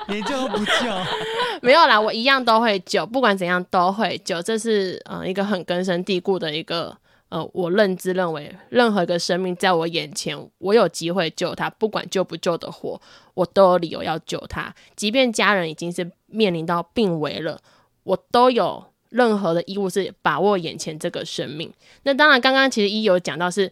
[0.08, 0.72] 连救都不救，
[1.62, 6.96] 没有啦，我一样都会救，不管怎样都会救，这是呃一个很根深蒂固的一个
[7.28, 13.00] 呃，我认知认为，任何一个生命在我眼前，我有机会救他，不管救不救得活，
[13.34, 17.60] 我都有理由要救他，即便家人已经是面临到病危了，
[18.02, 21.72] 我都有任何的义务是把握眼前这个生命。
[22.02, 23.70] 那当然，刚刚其实一有讲到是。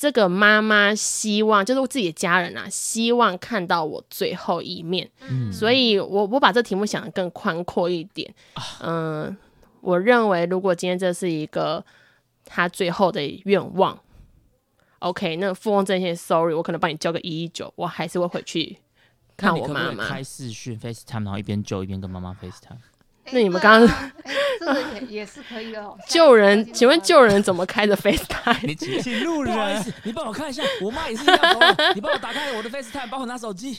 [0.00, 8.34] 这个妈妈希望，就是我自己的家人啊，希望看到我最后一面，嗯所以我我把这题目想得更宽阔一点。
[8.80, 9.36] 嗯、
[9.82, 11.84] 我认为如果今天这是一个
[12.46, 14.00] 他最后的愿望
[15.00, 18.78] ，OK，那富翁这些，sorry，我可能帮你交个一一九，我还是会回去
[19.36, 19.96] 看我妈妈。
[19.96, 22.78] 可可开视讯 FaceTime，然后一边救一边跟妈妈 FaceTime？
[23.24, 24.12] 哎那你们刚哎
[24.58, 25.96] 这个也也是可以的哦。
[26.08, 28.66] 救人，请问救救人怎么开着 FaceTime？
[28.66, 29.84] 你请请路人。
[30.04, 31.92] 你帮我看一下，我妈也是一样的。
[31.94, 33.78] 你帮我打开我的 FaceTime，帮我拿手机。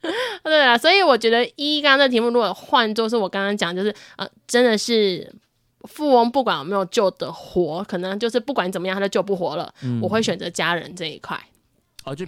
[0.42, 5.32] 对啊，所以我觉得一刚刚这题目如果换作是我刚刚讲，就是呃，真的是
[5.88, 11.38] 富翁不管有没有救得活，可能就是不管怎么样他都救不活了，嗯我会选择家人这一块，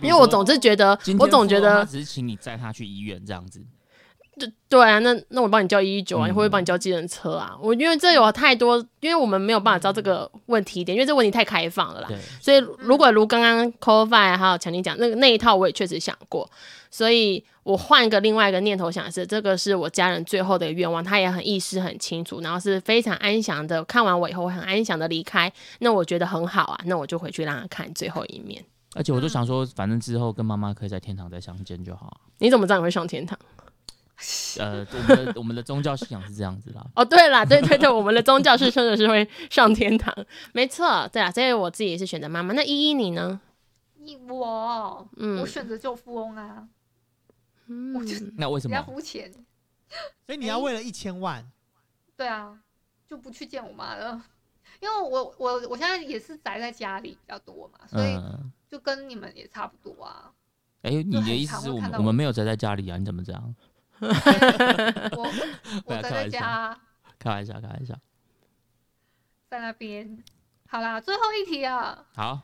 [0.03, 3.61] 因为我总是觉得我总觉得只是请你载他去医院这样子。
[4.68, 7.55] 对啊，那那我帮你叫一一九啊，嗯你会不会帮你叫计程车啊？
[7.61, 12.09] 我因为这有太多，因为我们没有办法知道这个问题点，因为这问题太开放了啦。
[12.40, 16.51] 所以如果如刚刚 c o f i 还有强尼讲那个那一套，我也确实想过，
[16.90, 28.64] 所以我换一个另外一个念头想的是，这个是我家人最后的一个愿望，他也很意识很清楚，然后是非常安详的，看完我以后很安详的离开，那我觉得很好啊，那我就回去让他看最后一面。
[28.95, 32.16] 而且我就想说，反正之后跟妈妈可以在天堂再相见就好啊。
[32.38, 33.38] 你怎么知道你会上天堂？
[34.58, 36.87] 呃，我们的我们的宗教信仰是这样子啦。
[36.94, 40.14] 哦，对啦，对对对，我们的宗教是真的是会上天堂，
[40.52, 42.54] 没错，对啊，所以我自己也是选择妈妈。
[42.54, 43.40] 那依依你呢？
[43.96, 46.66] 你我，嗯我选择做富翁啊，
[47.66, 48.87] 嗯我就 那为什比较么？
[48.92, 49.32] 肤浅。
[50.26, 51.44] 所以你要为了一千万，
[52.16, 52.58] 对啊，
[53.06, 54.22] 就不去见我妈了，
[54.80, 60.32] 因为我我我现在也是宅在家里比较多嘛，所以嗯，就跟你们也差不多啊。
[60.80, 62.96] 哎、你的意思是我们我们没有宅在家里啊？
[62.96, 63.54] 你怎么这样？
[65.16, 65.32] 我
[65.86, 66.78] 我宅在家，
[67.18, 67.94] 开玩笑，开玩笑。
[69.48, 70.22] 在那边。
[70.66, 72.40] 好啦，最后一题啊，好，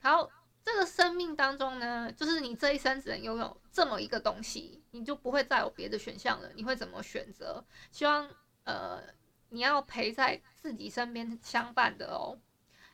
[0.00, 0.30] 好，
[0.62, 6.50] 这个生命当中呢，就是你这一生只能拥有这么一个东西，你就不会再有别的选项了。
[6.54, 7.64] 你会怎么选择？
[7.90, 8.28] 希望
[8.64, 9.02] 呃，
[9.48, 12.38] 你要陪在自己身边相伴的哦。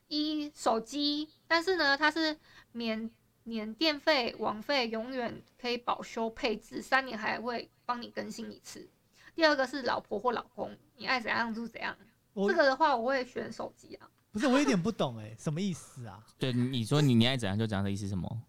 [0.07, 2.38] 一手机，但是呢，它是
[2.70, 3.11] 免
[3.44, 8.88] 免电费、网费，永远可以保修配置，三年还会帮你更新一次。
[9.35, 11.96] 第二个是老婆或老公，你爱怎样就怎样。
[12.35, 14.09] 这个的话，我会选手机啊。
[14.31, 16.18] 不是我有点不懂哎，什么意思啊？
[16.38, 18.42] 对，你说你你爱怎样就怎样的意思是什么？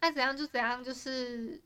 [0.00, 1.58] 爱怎样就怎样，就是，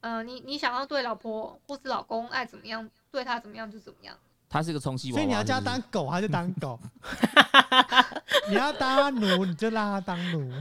[0.00, 4.16] 呃，你你想要对老婆或是老公爱怎么样，对他怎么样就怎么样。
[4.48, 6.78] 他是个充气娃娃，所以你要叫他当狗，他就当狗；
[8.48, 10.52] 你要当他奴，你就让他当奴。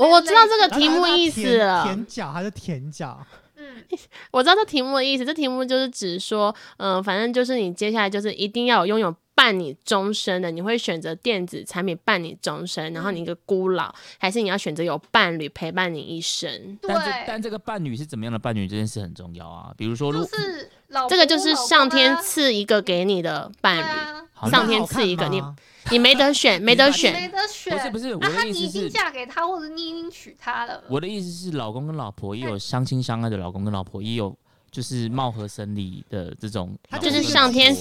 [0.00, 3.20] 我我知道这个题目意思了，舔脚，还是舔脚。
[3.56, 3.84] 嗯，
[4.32, 5.24] 我知道这题目的意思。
[5.26, 16.78] 这题目就是指说，嗯、反正就是你接下来就是一定要有拥有伴你终身的，你会选择电子产品伴你终身，然后你一个孤老，还是你要选择有伴侣陪伴你一生？
[16.80, 19.74] 对但，这但这个伴侣是怎么样的伴侣这件事很重要啊。
[19.76, 25.56] 比如说，如就是老这个就是上天啊赐一个给你的伴侣，上天好看赐一个你吗
[25.90, 27.12] 你没得选， 没得你选。
[27.12, 27.76] 没得选。
[27.76, 30.84] 不是不是我啊，的意思他你已经是嫁给他，或者你已经娶她了。
[30.88, 34.36] 我的意思是，老公跟老婆也有相亲相爱的老公跟老婆，也有
[34.70, 36.98] 就是貌合神离的这种他。
[36.98, 37.74] 就是上天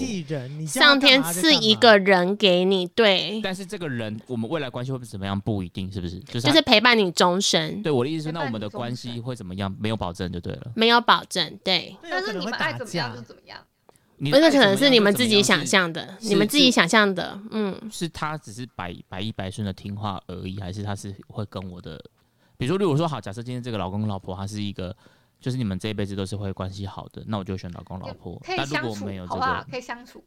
[0.68, 6.20] 上天赐一个人给你，对，但是这个人，我们未来关系会不会怎么样不一定，是不是？
[6.20, 9.74] 就是就是陪伴你终身，对我的意思是，那我们的关系会怎么样？
[9.80, 10.72] 没有保证就对了。
[10.76, 11.96] 没有保证，对。
[12.02, 13.22] 但是你们爱怎么样就。
[13.22, 13.58] 怎么样。
[14.22, 21.98] 你那可能是你们自己想象的，你们自己想象的，嗯，是他只是百百依百顺的听话而已，还是他是会跟我的？
[22.58, 24.94] 比如说，如果说好，假设今天这个老公跟老婆他是一个，
[25.40, 28.38] 就是你们这一辈子都是会关系好的，那我就选老公老婆。
[28.40, 29.72] 可以但如相处果没有，这好不好个？
[29.72, 30.24] 可以相处。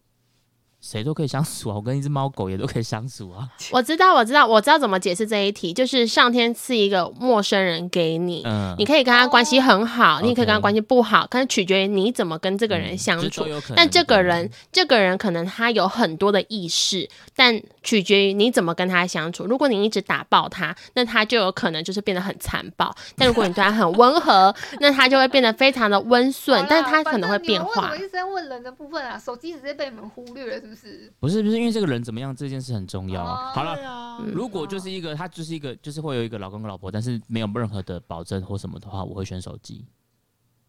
[0.83, 3.49] 谁都可以相处啊，我跟一只猫狗也都可以相处啊。
[3.71, 13.45] 我知道，我知道，我知道怎么解释这一题，就是上天赐一个陌生人给你，嗯，你可以跟他关系很好，你也可以跟他关系不好，但是取决于你怎么跟这个人嗯相处
[13.77, 19.47] 但这个人，这个人可能他有很多的意识，但取决于你怎么跟他相处。
[19.47, 28.01] 如果你一直打爆他，那他就有可能就是变得很残暴；但如果你对他很温和， 那他就会变得非常的温顺但他可能会变化为什么一。
[28.01, 29.17] 直在问人的部分啊？
[29.17, 31.13] 手机直接被你们忽略了，是不是？
[31.21, 33.51] 不是不是因为这个人怎么样这件事很重要啊。
[33.51, 39.87] 哦好了，如果就是一个他就是一个就是会有一个老公跟老婆，但是没有任何的保证或什么的话，我会选手机。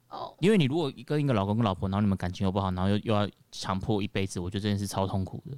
[0.10, 5.58] 哦，因为你如果跟一个老公跟老婆，然后你们感情又不好，然后又又要强迫一辈子，我觉得这件事超痛苦的，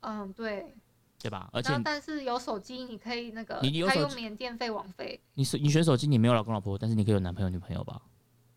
[0.00, 0.74] 嗯，对。
[1.18, 1.48] 对吧？
[1.52, 5.20] 而且但是有手机，你可以那个，你有手机免电费、网费。
[5.34, 8.02] 你手你选手机，你没有老公老婆，但是你可以有男朋友女朋友吧？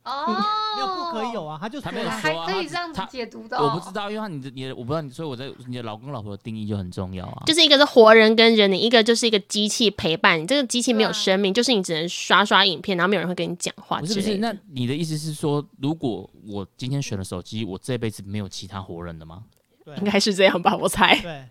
[0.06, 0.28] 哦，
[0.76, 3.66] 没有不可以有啊，他就他没有说可以这样子他解读的、哦。
[3.66, 7.44] 我不知道，因为他你的你的我不知道你，所以我在你的老公老婆的定义就很重要啊。
[7.48, 10.46] 就是一个是活人跟人，你一个就是一个机器陪伴你。
[10.46, 14.38] 这个机器没有生命，就是你只能刷刷影片，然后没有人会跟你讲话不是不是。
[14.38, 19.44] 那你的意思是说，如果我今天选了手机，我这辈子没有其他活人的吗？
[19.84, 21.20] 对应该是这样吧，我猜。
[21.22, 21.46] 对，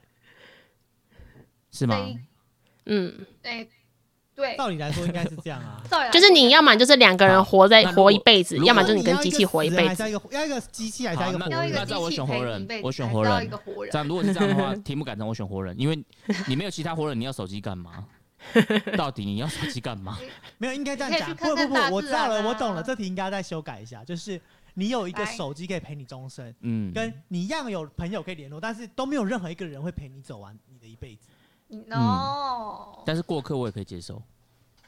[1.73, 2.09] 是吗？
[2.87, 3.67] 嗯，哎、
[4.35, 5.83] 对，道理来说应该是这样啊。
[6.13, 10.03] 就是你要么就是两个人活在活一辈子，要么就是你跟机器活一辈子。
[10.03, 11.87] 要一个要一个机器还是要一个好活人？
[11.89, 13.51] 那我选活人我选活人
[13.91, 13.99] 这。
[13.99, 16.05] 样如果是这样的话， 题目改成我选活人，因为
[16.49, 18.05] 你没有其他活人，你要手机干嘛？
[18.97, 20.19] 到底你要手机干嘛？
[20.59, 21.35] 没有，应该这样讲。
[21.35, 22.83] 不不不，我知道了，我懂了。
[22.83, 24.39] 这题应该再修改一下，就是
[24.75, 31.29] 你有一个手机可以陪你终身，嗯，跟你一样有朋友可以联络，但是都没有任何一个人会陪你走完你的一辈子。
[31.91, 34.21] 哦，但是过客我也可以接受。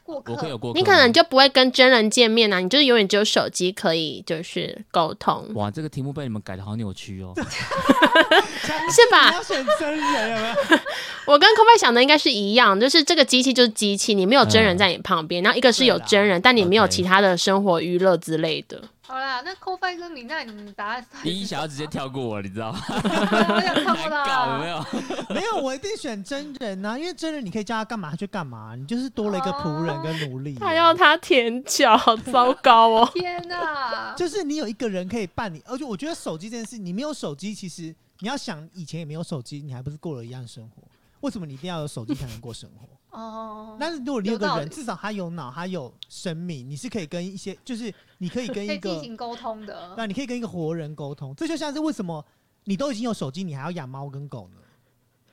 [0.03, 7.33] 过客，我可以有过客吗，你可能就不会跟真人见面啊，你就是永远只有手机可以就是沟通，哇，这个题目被你们改的好扭曲哦。
[7.35, 9.33] 是你吧？
[9.33, 10.55] 要选真人有没有？
[11.27, 18.81] 我跟 c o b 想的应该是一样，就是这个机器就是机器，你没有真人嗯在你旁边，然后一个是有真人，但你没有 OK 其他的生活娱乐之类的。
[19.07, 22.79] 好啦，那 c o f i 跟米娜，你们答案是第一想要直接跳过我，你知道吗？
[22.91, 24.67] 我想看过难搞没。
[24.67, 24.85] 有？
[25.29, 30.55] 没有，我一定选真人呐、因为真人你可以叫他干嘛他就干嘛，你就是多了一个仆人跟奴隶。
[30.55, 33.09] 他要他舔脚，好糟糕哦！
[33.13, 34.13] 天哪！
[34.17, 40.83] 就是你有一个人可以伴你，而且我觉得手机这件事，你没有手机，其实你要想以前也没有手机，你还不是过了一样生活？
[41.21, 42.85] 为什么你一定要有手机才能过生活？
[43.17, 49.95] 哦，但是如果你有个人，至少他有脑，他有生命，你是可以跟一些，就是你可以跟一个，以进行沟通的。
[49.97, 51.33] 那你可以跟一个活人沟通。
[51.35, 52.23] 这就像是为什么
[52.65, 54.57] 你都已经有手机，你还要养猫跟狗呢？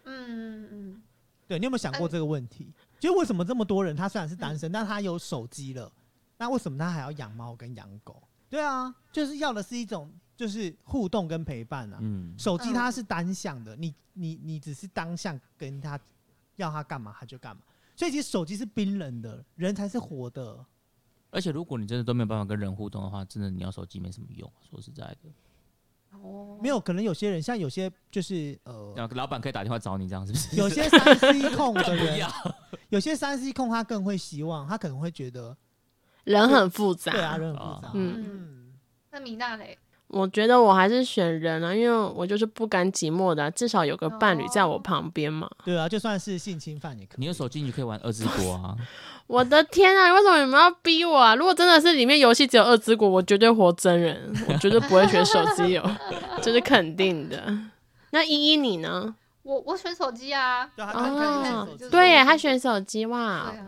[0.05, 1.03] 嗯嗯嗯，
[1.47, 2.73] 对你有没有想过这个问题？
[2.99, 5.93] 就是为什么这么多人他虽然是单身，但他有手机了，
[6.39, 8.23] 那为什么他还要养猫跟养狗？
[8.49, 11.99] 对啊，就是要的是一种就是互动跟陪伴啊。
[12.01, 15.99] 嗯，手机它是单向的，你你你只是单向跟他
[16.57, 17.63] 要他干嘛他就干嘛，
[17.97, 20.65] 所以其实手机是冰冷的，人才是活的。
[21.31, 24.51] 而且如果你真的都没有办法跟人互动的话，真的你要手机没什么用。
[24.71, 30.57] 说实在的，哦，没有可能有些人像有些就是呃，老板可以打电话找你，这样是不是？
[30.57, 32.31] 有些三 C 控的不人， 要，
[32.91, 35.57] 有些三 C 控他更会希望，他可能会觉得
[36.23, 37.11] 人很复杂。
[37.11, 37.91] 对啊，人很复杂。
[37.95, 38.73] 嗯嗯，
[39.11, 39.77] 那米娜嘞？
[40.09, 45.51] 我觉得我还是选人啊，因为我就是不甘寂寞的啊、至少有个伴侣在我哦旁边嘛。
[45.65, 47.17] 对啊，就算是性侵犯也可以。
[47.19, 48.77] 你有手机你可以玩二之国啊。
[49.27, 51.35] 我的天啊，为什么你们要逼我啊？
[51.35, 55.83] 如果真的是里面游戏只有二之国，我绝对活真人，我绝对不会选手机游，
[56.43, 57.43] 这是肯定的。
[58.11, 59.15] 那依依你呢？
[59.43, 60.65] 我我选手机啊。
[60.77, 63.67] 对啊，他看看你选哦，对耶，他选手机哇对，啊，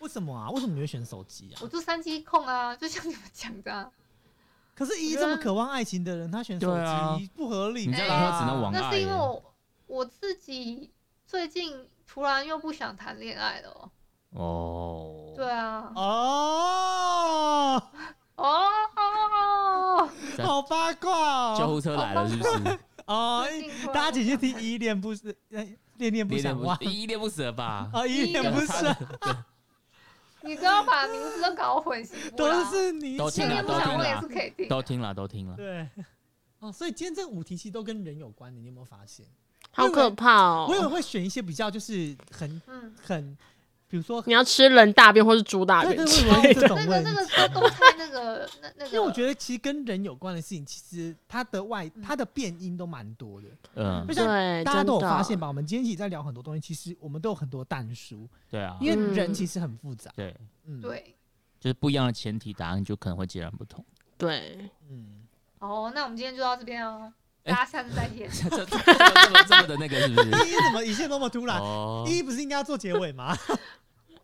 [0.00, 0.50] 为什么啊？
[0.50, 1.68] 为什么你会选手机啊我？
[1.68, 3.88] 就三 G 控啊，就像你们讲的啊。
[4.74, 6.74] 可是依这么渴望爱情的人，他选手
[7.16, 7.92] 机不合理吧。
[7.92, 9.54] 你这样的话只能往那是因为我
[9.86, 10.90] 我自己
[11.26, 13.90] 最近突然又不想谈恋爱了哦。
[14.32, 15.92] 哦，对啊。
[15.94, 17.82] 哦，
[18.36, 20.10] 哦。
[20.36, 21.56] 在好八卦哦！
[21.56, 22.78] 救护车来了是不是？
[23.06, 23.46] 哦，
[23.92, 25.64] 大家姐姐听依恋不舍，呃
[25.98, 26.76] 恋恋不恋恋不想忘。
[26.80, 27.88] 依恋不舍吧？
[27.92, 28.96] 哦，依恋不舍，
[30.44, 32.64] 你不要把名字都搞混行不都？
[32.66, 34.68] 是你都听了今天不想问也都听了是可以听。
[34.68, 35.56] 都听了，都听了。
[35.56, 35.88] 对。
[36.60, 39.26] 哦，所以今天这五题其实都跟人有关的，你有没有发现？
[39.70, 40.88] 好可怕我以为哦！
[40.88, 43.36] 会选一些比较就是很嗯，很，
[43.94, 47.36] 比如说，你要吃人大便或是猪大对对，便之类的，是这种问那个那题。
[47.36, 53.46] 个都都猜那个那那个，因为我觉得其实跟人有关的事情，其实它的外嗯它的变音都蛮多的。
[53.76, 55.46] 嗯就，像对，大家都有发现吧？
[55.46, 60.10] 我们今天一起在聊很多东西，其实我们都有很多淡书，对啊，因为嗯人其实很复杂。
[60.16, 60.34] 对，
[60.66, 61.14] 嗯，，对。
[61.60, 63.82] 就是不一样的前提，答案就可能会截然不同。
[64.18, 64.58] 对，
[64.90, 65.22] 嗯，
[65.60, 67.10] 哦，那我们今天就到这边哦，
[67.44, 68.28] 哎大家下次再见。
[68.50, 70.28] 这这这么这么的那个是不是？
[70.46, 71.58] 依依怎么一切那么突然？
[71.58, 73.34] 哦，依依不是应该要做结尾吗？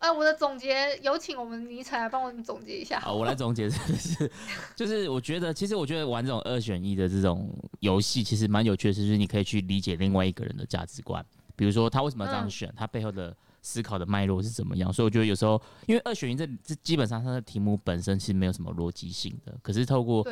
[0.00, 2.98] 哎，我的总结有请我们尼采来帮我们总结一下。
[3.00, 4.30] 好，我来总结， 就是
[4.74, 14.90] 就是我觉得，其实我觉得玩这种二选一的这种游戏，其实蛮有趣的，就是你可以去理解另外一个人的价值观，比如说他为什么要这样嗯选，他背后的思考的脉络是怎么样。
[14.90, 20.26] 所以我觉得有时候，因为二选一这这基本上它的题目本身是没有什么逻辑性的，可是透过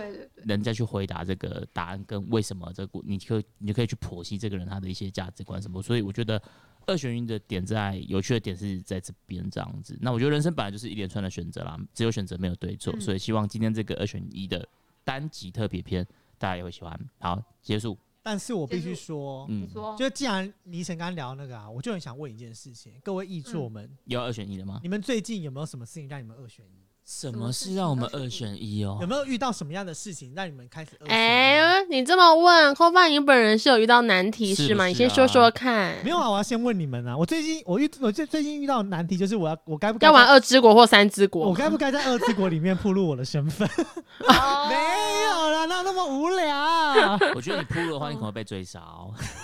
[0.46, 5.82] 人家去回答这个答案跟为什么这个，你可以你就可以去剖析这个人他的一些价值观什么。
[5.82, 6.42] 所以我觉得
[6.88, 9.96] 二选一的点在有趣的点是在这边这样子。
[10.00, 14.66] 那我觉得人生本来就是一连串的选择啦，只有选择没有对错，嗯所以希望今天这个二选一的
[15.04, 16.04] 单集特别篇
[16.38, 16.98] 大家也会喜欢。
[17.20, 17.96] 好，结束。
[18.20, 24.80] 但是我必须说，嗯你，说就既然倪晨刚刚聊那个啊，我就很想问一件事情，各位译作们，有二选一的吗？
[24.82, 26.87] 你们最近有没有什么事情让你们二选一？
[27.10, 29.06] 什么是让我们二选一哦有？
[29.06, 31.10] 没有遇到什么样的事情让你们开始二选一？
[31.10, 34.68] 哎，你这么问，扣饭你本人是有遇到难题是吗？
[34.68, 35.96] 是不是你先说说看。
[36.04, 37.16] 没有啊，我要先问你们啊。
[37.16, 41.48] 我最近我遇我最最近遇到的难题就是我要我该不该要玩二之国或三之国？
[41.48, 43.66] 我该不该在二之国里面暴露我的身份？
[44.28, 44.74] 哦 没
[45.24, 47.18] 有啦，那那么无聊？
[47.34, 48.82] 我觉得你铺露的话，你可能会被追杀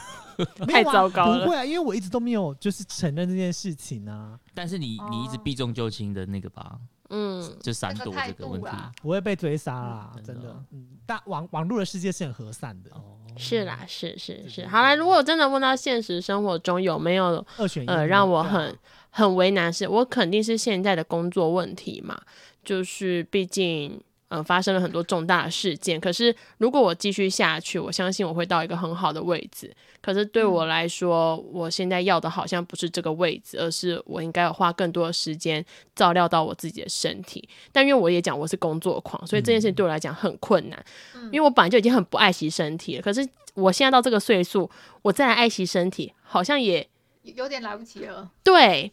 [0.69, 6.77] 太糟糕了不会啊，因为我一直都没有就是承认这件事情啊，但是你你一直哦避重就轻的那个吧，
[7.11, 8.69] 嗯，就闪躲那个态这个问题。
[9.03, 10.65] 不会被追杀啦，嗯真的。
[10.73, 14.67] 嗯，但网网络的世界是很和善的，哦，是啦，是是是。
[14.67, 18.77] 好啦，如果真的问到现实生活中有没有二选一呃让我很
[19.11, 22.21] 很为难是，我肯定是现在的工作问题嘛，
[22.65, 24.01] 就是毕竟
[24.35, 26.01] 嗯、发生了很多重大的事件。
[26.01, 29.75] 可是如果我继续下去，我相信我会到一个很好的位置。
[30.01, 35.65] 可是对我来说，我现在要的好像不是这个位置，而是我应该要花更多的时间
[35.95, 37.49] 照料到我自己的身体。
[37.73, 40.85] 但因为我也讲我是工作狂，所以这件事情对我来讲很困难。
[41.33, 44.69] 因为我本来就已经很不爱惜身体了，可是我现在到这个岁数，
[45.03, 46.87] 我再来爱惜身体，好像也
[47.23, 48.31] 有点来不及了。
[48.43, 48.93] 对。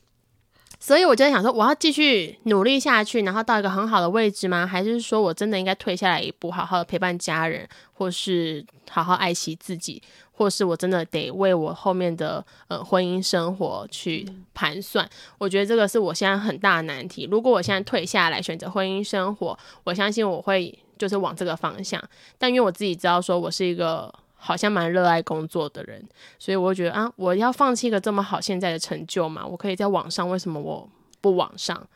[0.84, 4.66] 所以我就在想说，我要继续努力下去，然后到一个很好的位置吗？
[4.66, 10.02] 还是说我真的应该退下来一步，好好的陪伴家人，或是好好爱惜自己，
[10.32, 15.08] 或是我真的得为我后面的呃婚姻生活去盘算？
[15.38, 17.28] 我觉得这个是我现在很大的难题。
[17.30, 22.04] 如果我现在退下来选择婚姻生活，我相信我会就是往这个方向。
[22.40, 24.12] 但因为我自己知道，说我是一个。
[24.44, 26.04] 好像蛮热爱工作的人，
[26.39, 29.46] 所以我觉得啊，我要放弃一个这么好现在的成就嘛？
[29.46, 30.89] 我可以在网上，为什么我
[31.22, 31.88] 不网上？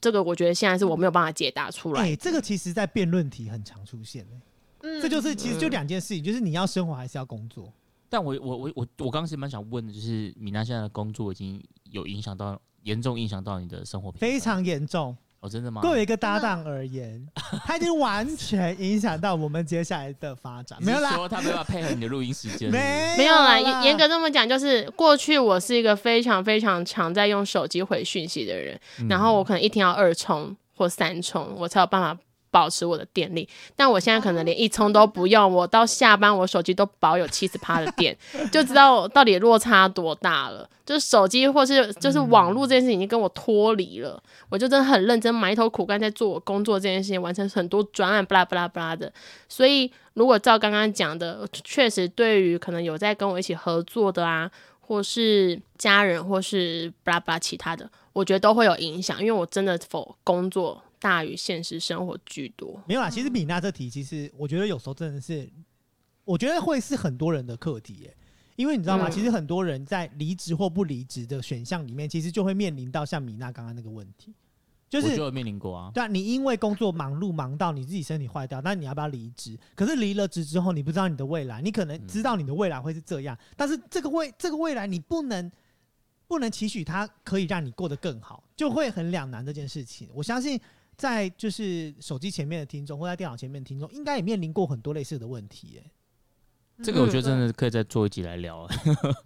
[0.00, 2.00] 这个我觉得现在是我没有办法解答出来。
[2.00, 4.40] 哎、这个其实，在辩论题很常出现、欸
[4.80, 7.70] 嗯，这就是其实就两件事情，就是你要生活还是要工作。
[8.08, 15.14] 但我我我我我刚刚是蛮想问的，就是米娜现在的工作已经有影响到严重影响到你的生活非常严重。
[15.40, 15.80] 哦，真的吗？
[15.80, 17.26] 作为一个搭档而言，
[17.64, 20.78] 他已经完全影响到我们接下来的发展。
[20.82, 32.20] 没有啦，说他没办法配合你的录音时间， 没没有啦，啦，严严格这么讲，就是过去我是一个非常非常常在用手机回讯息的人，嗯然后我可能一天要二充或三充，我才有办法
[32.50, 33.48] 保持我的电力。
[33.76, 38.16] 但我现在可能连一充都不用，我到下班我手机都保有七十趴的 电，
[38.52, 40.68] 就知道到底落差多大了。
[40.84, 49.12] 就是手机或是就是网络这件事情已经跟我脱离了，我就真的很认真埋头苦干在做我工作这件事情，完成很多专案，巴拉巴拉巴拉的。
[49.48, 62.80] 所以如果照刚刚讲的，确实对于可能有在跟我一起合作的啊，或是家人，或是巴拉巴拉其他的，我觉得都会有影响，因为我真的否工作大于现实生活居多。
[62.86, 63.10] 没有啦。
[63.10, 65.50] 其实米娜这题，其实我觉得有时候真的是，
[66.24, 68.16] 我觉得会是很多人的课题耶。
[68.56, 69.08] 因为你知道吗？
[69.08, 74.34] 嗯其实很多人在离职或不离职的选项里面，其实就会面临到像米娜刚刚那个问题，
[74.90, 75.90] 就是我就有面临过啊。
[75.94, 79.58] 对啊，你因为工作忙碌忙到你自己身体坏掉，那你要不要离职？
[79.74, 85.50] 可是离了职之后，你不知道你的未来，你可能知道你的未来会是这样，但是这个未这个未来你不能
[86.26, 90.10] 不能期许它可以让你过得更好，就会很两难这件事情。
[90.12, 90.60] 我相信
[91.00, 95.84] 在就是手机前面的听众或在电脑前面的听众，应该也面临过很多类似的问题、耶，
[96.82, 98.68] 这个我觉得真的可以再做一集来聊。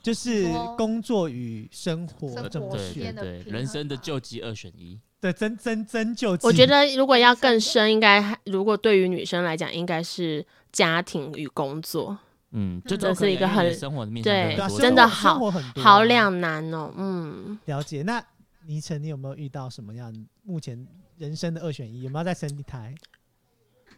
[0.01, 0.47] 就是
[0.79, 5.01] 工作与生活生怎么活对对选对，人生的救急二选一。
[5.21, 12.17] 对，真真真救急我觉得如果要更深，应该还如果对于女生来讲，应该是家庭与工作，
[12.53, 16.93] 嗯，这是一个很生活的面向对真的好好两难哦。
[16.97, 18.03] 嗯，了解。
[18.03, 18.25] 那
[18.67, 20.87] 倪晨，你有没有遇到什么样目前
[21.17, 22.03] 人生的二选一？
[22.03, 22.95] 有没有再生一胎？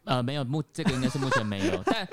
[0.05, 2.07] 呃，没有目这个应该是目前没有， 但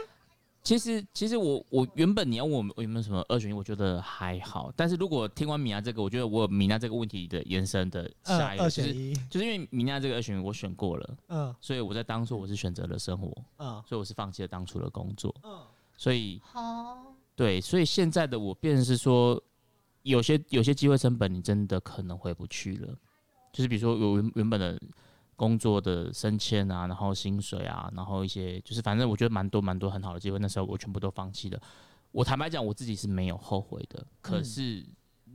[0.63, 4.71] 其实其实我我原本你要问我有没有什么二选一，我觉得还好。
[4.75, 9.13] 但是如果听完米娜这个，我觉得我米娜这个问题的延伸的呃下一，个，就是二选一。
[9.29, 15.59] 就是因为米娜这个二选一我选过了，嗯所以我在当初我是选择了生活，嗯所以我是放弃了当初的工作，嗯
[15.97, 19.39] 所以好，对，所以现在的我变成是说，
[20.01, 22.97] 有些有些机会成本你真的可能回不去了，
[23.53, 24.77] 就是比如说有原原本的
[25.35, 31.61] 工作的升迁啊，然后薪水啊，然后一些就是反正我觉得蛮多蛮多很好的机会，那时候我全部都放弃了。
[32.11, 34.85] 我坦白讲，我自己是没有后悔的，可嗯是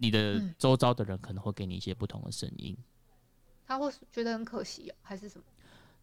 [0.00, 2.76] 你的嗯周遭的人可能会给你一些不同的声音。
[3.66, 5.44] 他会觉得很可惜、哦，还是什么？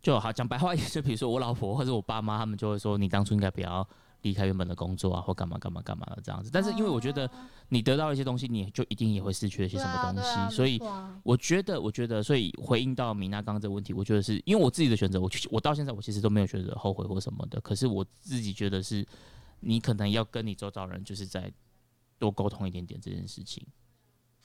[0.01, 3.87] 就好讲白话一点，就比如说我老婆或者我爸妈，他们就会说你当初应该不要
[4.25, 6.49] 离开原本的工作啊，或干嘛干嘛干嘛的这样子。
[6.51, 7.31] 但是因为我觉得哦
[7.69, 10.81] 你得到一些东西，你就一定也会失去了一些什么东西，啊啊所以
[11.23, 17.61] 我觉得，我觉得，所以回应到米娜刚刚这个问题，我觉得是因为我自己的选择，我我到现在我其实都没有觉得后悔或什么的。
[17.61, 19.05] 可是我自己觉得是，
[19.59, 21.51] 你可能要跟你周遭人就是在
[22.17, 23.63] 多沟通一点点这件事情。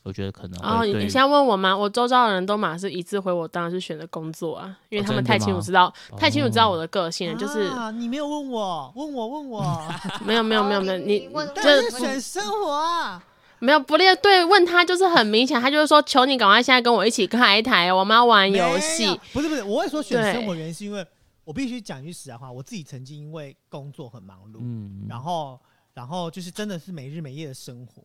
[0.02, 1.76] 我觉得可能哦，你你现在问我吗？
[1.76, 9.84] 我周遭的人都马是一致回我，当然是选择工作啊，因为哦他们太清楚知道，太清楚知道哦我的个性了，就是啊，你没有问我，问我，问我，
[10.24, 13.22] 没有没有没有没有，哦你问当这是选生活啊。
[13.62, 19.20] 没有不列对问他就是很明显，他就是说求你赶快现在跟我一起开一台，我们要玩游戏。
[19.34, 21.06] 不是不是，我会说选生活原因是因为
[21.44, 25.60] 我必须讲句实在话，我自己曾经因为工作很忙碌，嗯，然后
[25.92, 28.02] 然后就是真的是没日没夜的生活。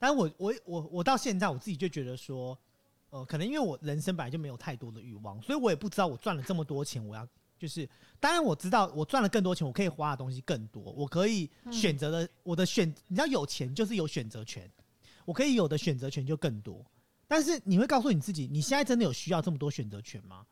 [0.00, 2.58] 但我我我我到现在我自己就觉得说，
[3.10, 7.28] 呃，可能因为我人生本来就没有太多的欲望，所以我也不知道我赚了这么多钱，我要
[7.58, 7.88] 就是
[8.18, 14.68] 当然我知道我赚了更多钱，我可以花的东西更多，我可以选择的、我的选，你知道有钱就是有选择权，
[15.26, 16.84] 我可以有的选择权就更多。
[17.28, 20.44] 但是你会告诉你自己，你现在真的有需要这么多选择权吗？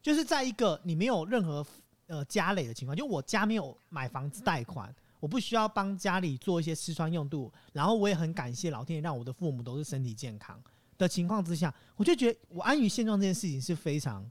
[0.00, 1.64] 就是在一个你没有任何
[2.06, 10.60] 呃家累的情况，就我家没有买房子贷款，我不需要帮家里做一些吃穿用度，然后我也很感谢老天爷让我的父母都是身体健康
[10.96, 14.30] 的情况之下，我就觉得我安于现状这件事情是非常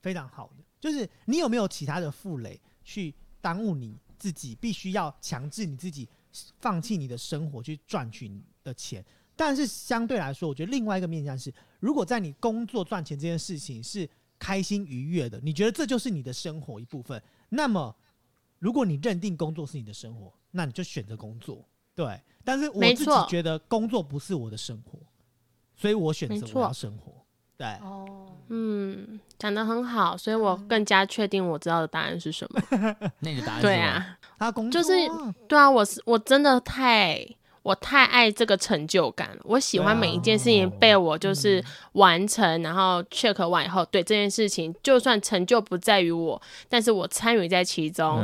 [0.00, 0.64] 非常好的。
[0.80, 6.08] 就是你有没有其他的负累去耽误你自己，必须要强制你自己
[6.60, 9.04] 放弃你的生活去赚取你的钱？
[9.34, 14.08] 但是相对来说，我觉得另外一个面向是，如果在你工作赚钱这件事情是
[14.38, 17.94] 开心愉悦的，你觉得这就是你的生活一部分，那么
[18.58, 21.64] 如果你认定工作是你的生活，那你就选择工作。
[21.94, 24.98] 对，但是我自己觉得工作不是我的生活，
[25.76, 27.12] 所以我选择我要生活。
[27.56, 32.62] 对，哦，嗯，讲的很好，所以我更加确定我知道的答案是什么。
[33.18, 33.74] 那你的答案是什么？
[33.74, 37.18] 对啊，他工作、就是啊、对啊，我是我真的太
[37.68, 41.62] 我太爱这个成就感了，我喜欢每一件事情被我就是
[41.92, 46.40] 完成，然后 check 完以后，对这件事情，就算成就不在于我，
[46.70, 48.20] 但是我参与在其中，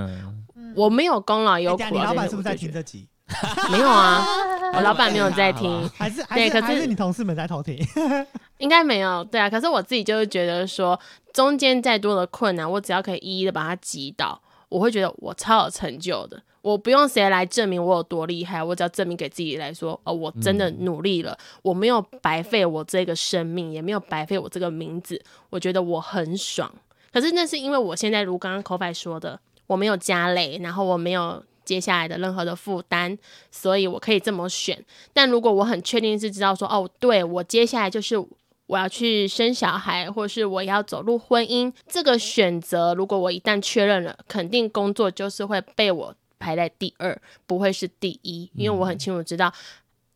[0.57, 2.05] 嗯，我没有功劳有哎苦劳。
[2.05, 3.07] 老板是不是在听这集？
[3.70, 4.24] 没有啊，
[4.76, 5.86] 我老板没有在听。
[5.95, 7.78] 还是还对可是是还是你同事们在偷听？
[8.57, 9.51] 应该没有，对啊。
[9.51, 10.99] 可是我自己就是觉得说，
[11.34, 14.40] 中间再多的困难，我只要可以一一的把它击倒，
[14.70, 16.42] 我会觉得我超有成就的。
[16.65, 26.75] 我不用谁来证明我有多厉害，我只要证明给自己来说，哦，我真的努力了，我没有白费我这个生命，也没有白费我这个名字，我觉得我很爽。
[27.12, 33.19] 可是那是因为我现在如刚刚口白说的，我没有加累，然后我没有接下来的任何的负担，
[33.51, 34.83] 所以我可以这么选。
[35.12, 38.17] 但如果我很确定是知道说，哦，对我接下来就是
[38.67, 49.53] 我要去生小孩，或是我要走入婚姻，这个选择，如果我一旦确认了，肯定工作就是会被我排在第二，不会是第一，因为我很清楚知道。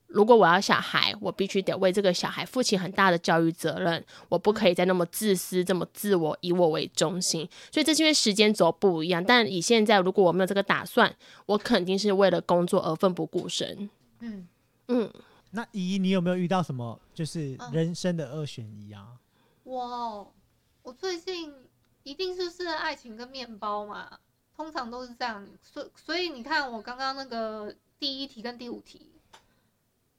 [0.06, 7.46] 如果我要小孩，我必须得为这个小孩负起很大的教育责任，我不可以再那么自私、这么自我、以我为中心。
[7.70, 9.22] 所以这是因为时间轴不一样。
[9.22, 11.14] 但以现在，如果我没有这个打算，
[11.44, 13.90] 我肯定是为了工作而奋不顾身。
[14.20, 14.48] 嗯，
[14.86, 15.12] 嗯，
[15.50, 19.08] 那姨姨，你有没有遇到什么就是嗯人生的二选一啊？
[19.64, 20.32] 我
[20.82, 21.52] 我最近
[22.02, 24.18] 一定是是爱情跟面包嘛，
[24.58, 25.48] 通常都是这样。
[25.62, 29.10] 所所以你看，我刚刚那个第一题跟第五题，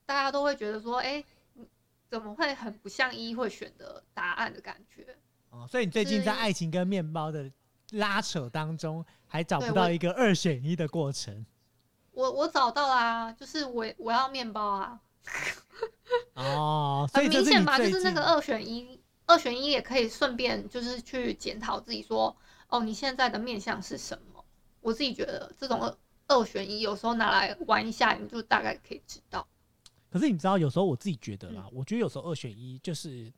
[0.08, 1.24] 大家都会觉得说，哎、
[1.56, 1.68] 嗯
[2.10, 5.16] 怎么会很不像一会选的答案的感觉？
[5.52, 7.52] 哦，所以你最近在爱情跟面包的
[7.92, 11.46] 拉扯当中，还找不到一个二选一的过程
[12.12, 15.00] 我我找到啦，就是我我要面包啊，
[16.36, 17.78] 哦，很明显吧？
[17.78, 22.36] 就是那个二选一，二选一也可以顺便就是去检讨自己说，
[22.68, 24.29] 哦，你现在的面相是什么？
[24.82, 29.48] 我自己觉得这种二二选一有时候拿来玩一下，你就大概可以知道。
[30.10, 33.32] 可是你知道，有时候我自己觉得啦，嗯我觉得有时候二选一就是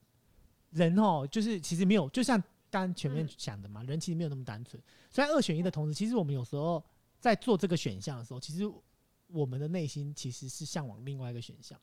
[0.70, 2.40] 人哦，就是其实没有，就像
[2.70, 4.82] 刚刚前面嗯讲的嘛，人其实没有那么单纯。
[5.10, 6.82] 虽然二选一的同时，其实我们有时候
[7.20, 8.64] 在做这个选项的时候，其实
[9.26, 11.78] 我们的内心其实是向往另外一个选项。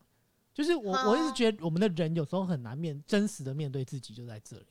[0.52, 4.66] 就是我我一直哦觉得我们的人有时候很难面真实的面对自己，就在这里，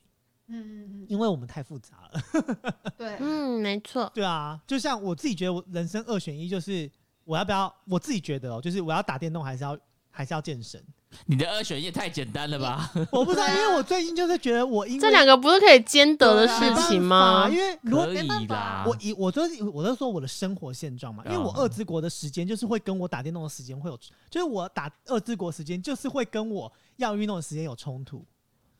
[0.49, 2.21] 嗯嗯因为我们太复杂了。
[2.33, 4.11] 嗯，对， 嗯，没错。
[4.13, 6.89] 对啊，就像我自己觉得，我人生二选一就是
[7.23, 9.77] 我要不要，我自己觉得哦，就是我要打电动还是要
[10.11, 10.83] 还是要健身。
[11.25, 12.91] 你的二选一也太简单了吧？
[13.11, 17.49] 我不知道， 因为我最近就是觉得我因为这两个不是可以兼得的事情吗？
[17.49, 23.97] 因为如果可以啦，我以我就是我都说我的生活现状嘛，因为我哦二之国的时间就是会跟我打电动的时间会有，
[24.29, 28.23] 就是我打二之国时间就是会跟我要运动的时间有冲突，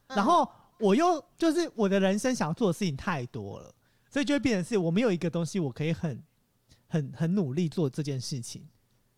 [0.07, 0.47] 嗯然后
[0.80, 3.73] 我又就是我的人生想要做的事情太多了，
[4.09, 6.23] 所以就会变成是我没有一个东西我可以很
[6.88, 8.65] 很很努力做这件事情，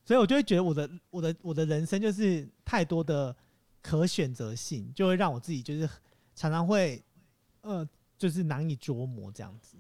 [0.03, 3.35] 所以我就会觉得我的我的我的人生就是太多的
[3.81, 5.87] 可选择性，就会让我自己就是
[6.35, 7.03] 常常会
[7.61, 7.87] 呃
[8.17, 9.77] 就是难以琢磨这样子。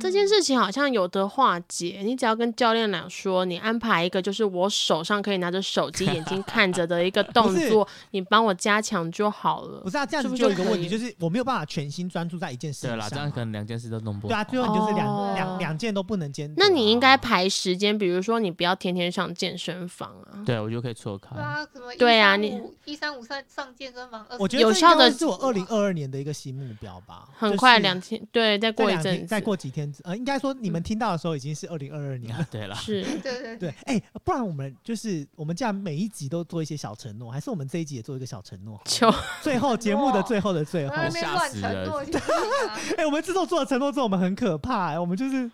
[0.00, 9.90] 这件事情好像有的化解，你只要跟教练俩说，你安排一个就是我手上可以拿着手机，眼睛看着的一个 动作，你帮我加强就好了不。
[9.90, 13.10] 是啊，这样子就有一个问题，就是我没有办法全心专注在一件事情对啦，上。
[13.10, 14.34] 这样可能两件事都弄不好。
[14.34, 16.54] 对啊，最后你就是两哦两两件都不能兼啊。
[16.56, 20.42] 那你应该排时间，比如说你不要天天上健身房啊。
[20.44, 21.42] 对，我就可以错开对。
[21.42, 27.28] 啊，什么对啊你一三五上上健身房，我觉得这有效的是我二零二二年的一个新目标吧。
[27.36, 32.46] 很快两天，对，再过一阵子，再过几天之，呃，应该说你们听到的时候已经是二零二二年了。
[32.50, 38.80] 对了，是 对对对，哎、不然我们就是我们这样每一集都做一些小承诺，还是我们这一集也做一个小承诺？
[38.84, 39.12] 就
[39.42, 43.06] 最后节目的最后的最后，哎、在那边乱承诺，行不行啊？
[43.06, 45.50] 我们自从做了承诺之后，我们很可怕、哎，我们就是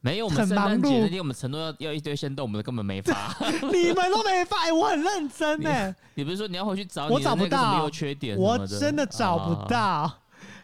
[0.00, 3.34] 没有我们很圣诞节那天我们承诺要要一堆先动，我们根本没发。
[3.72, 8.58] 你们都没发，哎我很认真哎、你不是说你要回去找我找不到么优缺点我？
[8.66, 10.18] 真的找不啊。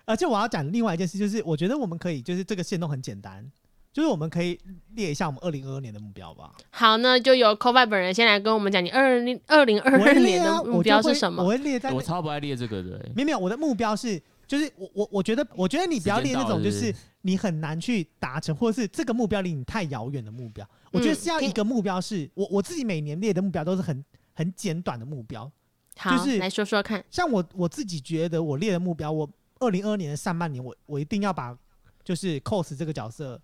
[0.07, 0.13] 到。
[0.13, 3.45] 而且我要讲另外一件事，就是我觉得我们可以，就是这个线动很简单，
[3.93, 4.59] 就是我们可以
[4.95, 6.53] 列一下我们二零二二年的目标吧。
[6.71, 11.49] 好，那就由 c o v i 本人先来跟我们讲，你二零二零二二年的目标是什么我？
[11.49, 20.69] 会列在我超不爱列这个的、欸没有没有，我的目标是，就是我我我觉得，我觉得你不要列那种就是你很难去达成，或者是这个目标离你太遥远的目标。
[20.91, 25.51] 我觉得是要一个目标是，我我自己每年列的目标都是很很简短的目标。
[25.97, 27.03] 好，就是来说说看。
[27.09, 29.31] 像我我自己觉得我列的目标，我
[29.65, 31.57] 二零二年的上半年，我我一定要把
[32.03, 33.41] 就是 cos 这个角色，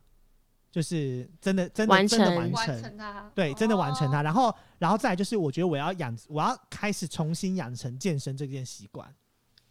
[0.71, 2.37] 就是真的真的完真的成。
[2.37, 2.97] 完完成。
[2.97, 9.13] 它，对，真的完成哦它，然后，然后再就是，我觉得我要养，我要开始重新养成健身这件习惯。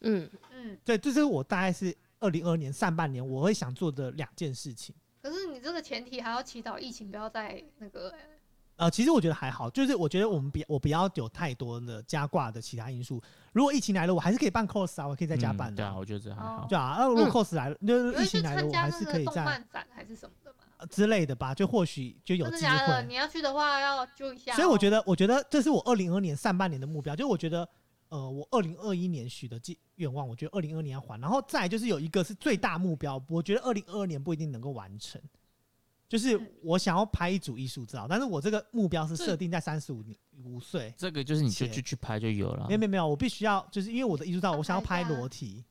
[0.01, 4.95] 嗯，嗯，对，这是我大概是二零二年上半年我会想做的两件事情。
[5.21, 8.38] 可是你这个前提还要祈祷疫情不要再那个、欸，
[8.79, 13.21] 呃，其实我觉得还好，就是我觉得我们比我不要有太多的加挂的其他因素。
[13.51, 16.65] 如果疫情来了，我还是可以办 cos 啊，我可以在家办的、嗯对啊，我觉得这还好。
[16.69, 22.65] 对啊，那如果嗯 cos 来了，就是有人去疫情来了，我还是可以在、动漫展还是什么的之类的吧，就或许就有机？
[22.65, 23.05] 会。
[23.05, 27.67] 你要去的话要揪一下哦、所以我觉得，我觉得这是我二零二年上半年的目标，就我觉得，
[28.07, 35.21] 呃，我二零二一年许的计愿望，我觉得二零二年要还，然后再就是有一个是最大目标，我觉得二零二二年不一定能够完成，
[36.09, 40.03] 就是嗯我想要拍一组艺术照，但是我这个目标是设定在三十五
[40.43, 40.91] 五岁。
[40.97, 45.63] 这个就是你就且去去拍就有了没，有没有没有，我必须要就是因为我的艺术照，我想要拍裸体，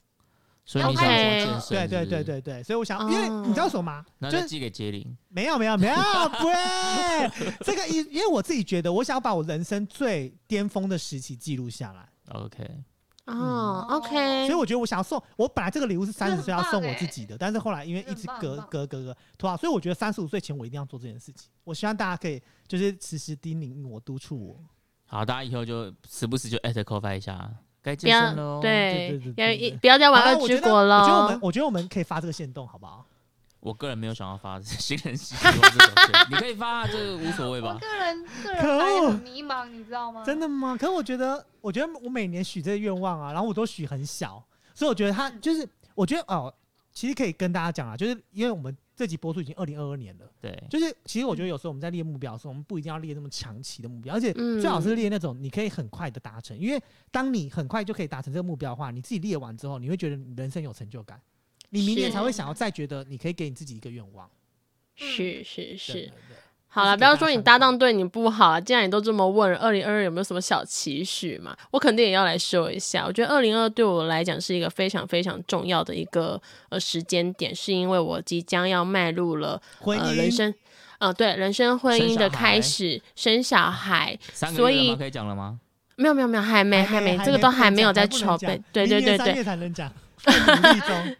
[0.64, 4.07] 所以你想做健身，对对是不是，对对对，所以我想，因为哦你知道什么吗？
[4.22, 5.16] 就是那就寄给杰林。
[5.28, 12.09] 没有没有没有，不会，这个因因为我自己觉得，我想要把我人生最巅峰的时期记录下来。
[12.32, 12.64] OK，
[13.29, 21.51] 哦嗯，OK，所以我觉得我想要送，我本来这个礼物是三十岁要送我自己的，但是后来因为一直隔隔隔隔拖到，所以我觉得三十五岁前我一定要做这件事情。
[21.64, 24.61] 我希望大家可以就是时时叮咛我、督促我。
[25.05, 27.51] 好，大家以后就时不时就艾特 cover 一下，
[27.83, 31.39] 该健身喽。，对对对对，对要一不要再玩二之国了我觉得国我觉得我们。
[31.43, 33.07] 我觉得我们可以发这个线动，好不好？
[33.61, 37.74] 我个人没有想要发 新人希望这种事，你可以发，这个无所谓吧。
[37.74, 40.24] 我个人个人迷茫，你知道吗？
[40.24, 40.76] 真的吗？
[40.76, 44.42] 可是我觉得，我觉得我每年许这个愿望啊，然后我都许很小，
[44.74, 46.52] 所以我觉得他就是，我觉得哦，
[46.92, 50.24] 其实可以跟大家讲啊，就是因为我们这集播出已经二零二二年了。
[50.40, 56.56] 对，就是其实我觉得有时候我们在列目标的时候，我们不一定要列那么长期的目标，而且嗯最好是列那种你可以很快的达成。
[56.56, 56.80] 因为
[57.11, 61.20] 当你很快就可以达成这个目标的话，你自己列完之后，你会觉得你人生有成就感，
[61.70, 64.28] 你明年才会想要再觉得你可以给你自己一个愿望。
[64.94, 66.10] 是是是
[66.70, 71.56] 好了，不要说你搭档对你不好啊，既然你都这么问，二零二二有没有什么小期许嘛？
[71.70, 73.04] 我肯定也要来说一下。
[73.06, 80.54] 我觉得二零二对我来讲是一个非常非常重要的一个呃时间点，是因为我即将要迈入了婚呃人姻生。
[80.98, 84.96] 呃，对，人生婚姻的开始，生小孩，所以三个月吗？
[84.96, 85.60] 可以讲了吗？
[85.94, 88.60] 没有没有没有，还没还没，这个都还没有在筹备。
[88.72, 89.92] 对对对对，才能讲，
[90.22, 91.16] 在努力中。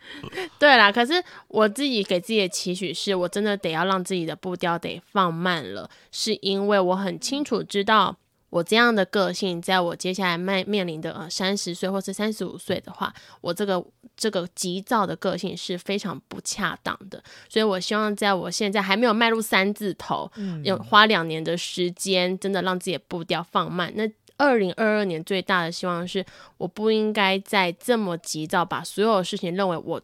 [0.59, 8.17] 对啦，可是我自己给自己的期许是，我真的得要让自己的步调得放慢了，是因为我很清楚知道，
[8.51, 13.85] 我这样的个性，在我接下来面面临的呃三十岁或是三十五岁的话，我这个
[14.17, 23.93] 这个急躁的个性是非常不恰当的，所以我希望在我现在还没有迈入三字头，嗯有花两年的时间，真的让自己的步调放慢。
[23.95, 24.09] 那
[24.39, 26.25] 二零二二年最大的希望是，
[26.57, 30.01] 我不应该再这么急躁，把所有事情认为我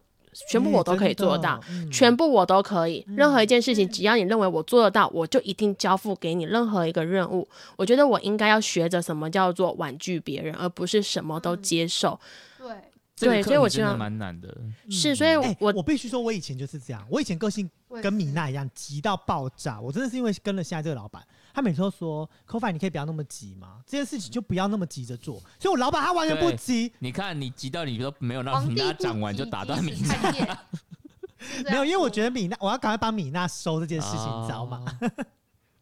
[0.49, 3.05] 全部我都可以做到，，嗯全部我都可以。
[3.07, 7.47] 任何一件事情，只要你认为我做得到，我就一定交付给你任何一个任务。
[7.77, 12.19] 我觉得我应该要学着什么叫做婉拒别人，而不是什么都接受。
[13.17, 14.53] 对，对所以我希望蛮难的。
[14.89, 17.01] 是，所以我我我必须说，我以前就是这样。
[17.09, 17.69] 我以前个性
[18.03, 19.79] 跟米娜一样，急到爆炸。
[19.79, 21.23] 我真的是因为跟了现在这个老板，
[21.55, 25.41] 他每次都说 c o f i 你可以不要那么急嘛，这件事情就不要那么急着做。
[25.57, 30.45] 所以我老板他完全不急，你看，你急到你都没有让米娜讲完就打断米急死太监
[31.39, 34.83] 是这没有，因为我觉得米娜，我要赶快帮米娜收这件事情，哦你知道吗？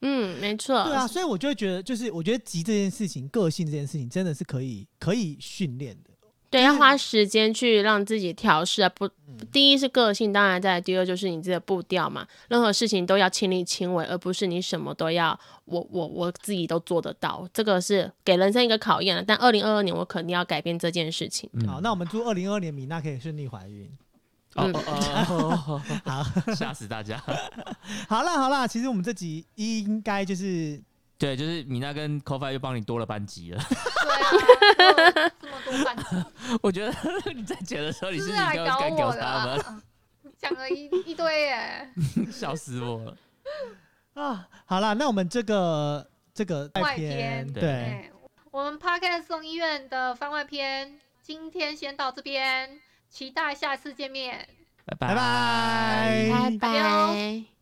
[0.02, 6.12] 嗯，没错，对啊，所以我就会觉得，就是我觉得急这件事情，个性这件事情，真的是可以可以训练的。
[6.54, 8.90] 对，要花时间去让自己调试啊。
[8.90, 12.26] 不，嗯第一是个性，当然在第二就是你自己的步调嘛。
[12.48, 17.48] 任何事情都要亲力亲为，而不是你什么都要我我我自己都做得到。
[17.52, 19.24] 这个是给人生一个考验了。
[19.24, 21.50] 但二零二二年我肯定要改变这件事情。
[21.54, 23.90] 嗯好，那我们祝二零二二年米娜可以顺利怀孕。
[24.56, 26.24] 哦哦哦哦 好，
[26.54, 27.18] 吓死大家！
[28.08, 30.80] 好啦好啦，其实我们这集应该就是
[31.18, 33.64] 对，就是米娜跟 Coffee 又帮你多了半集了。
[33.70, 36.04] 对啊，这么多饭局，
[36.62, 36.94] 我觉得
[37.34, 39.84] 你在剪的时候，你是是不是来搞应该该我的搞他们，啊？
[40.38, 41.90] 讲了一一堆耶，
[42.32, 43.18] 笑死我了。
[44.16, 48.10] 啊，好啦，那我们这个这个外篇，篇对，哎
[48.52, 52.80] 我们 Podcast 送医院的番外篇今天先到这边。
[53.10, 54.48] 期待下次见面。
[54.86, 57.53] 拜拜拜拜拜拜。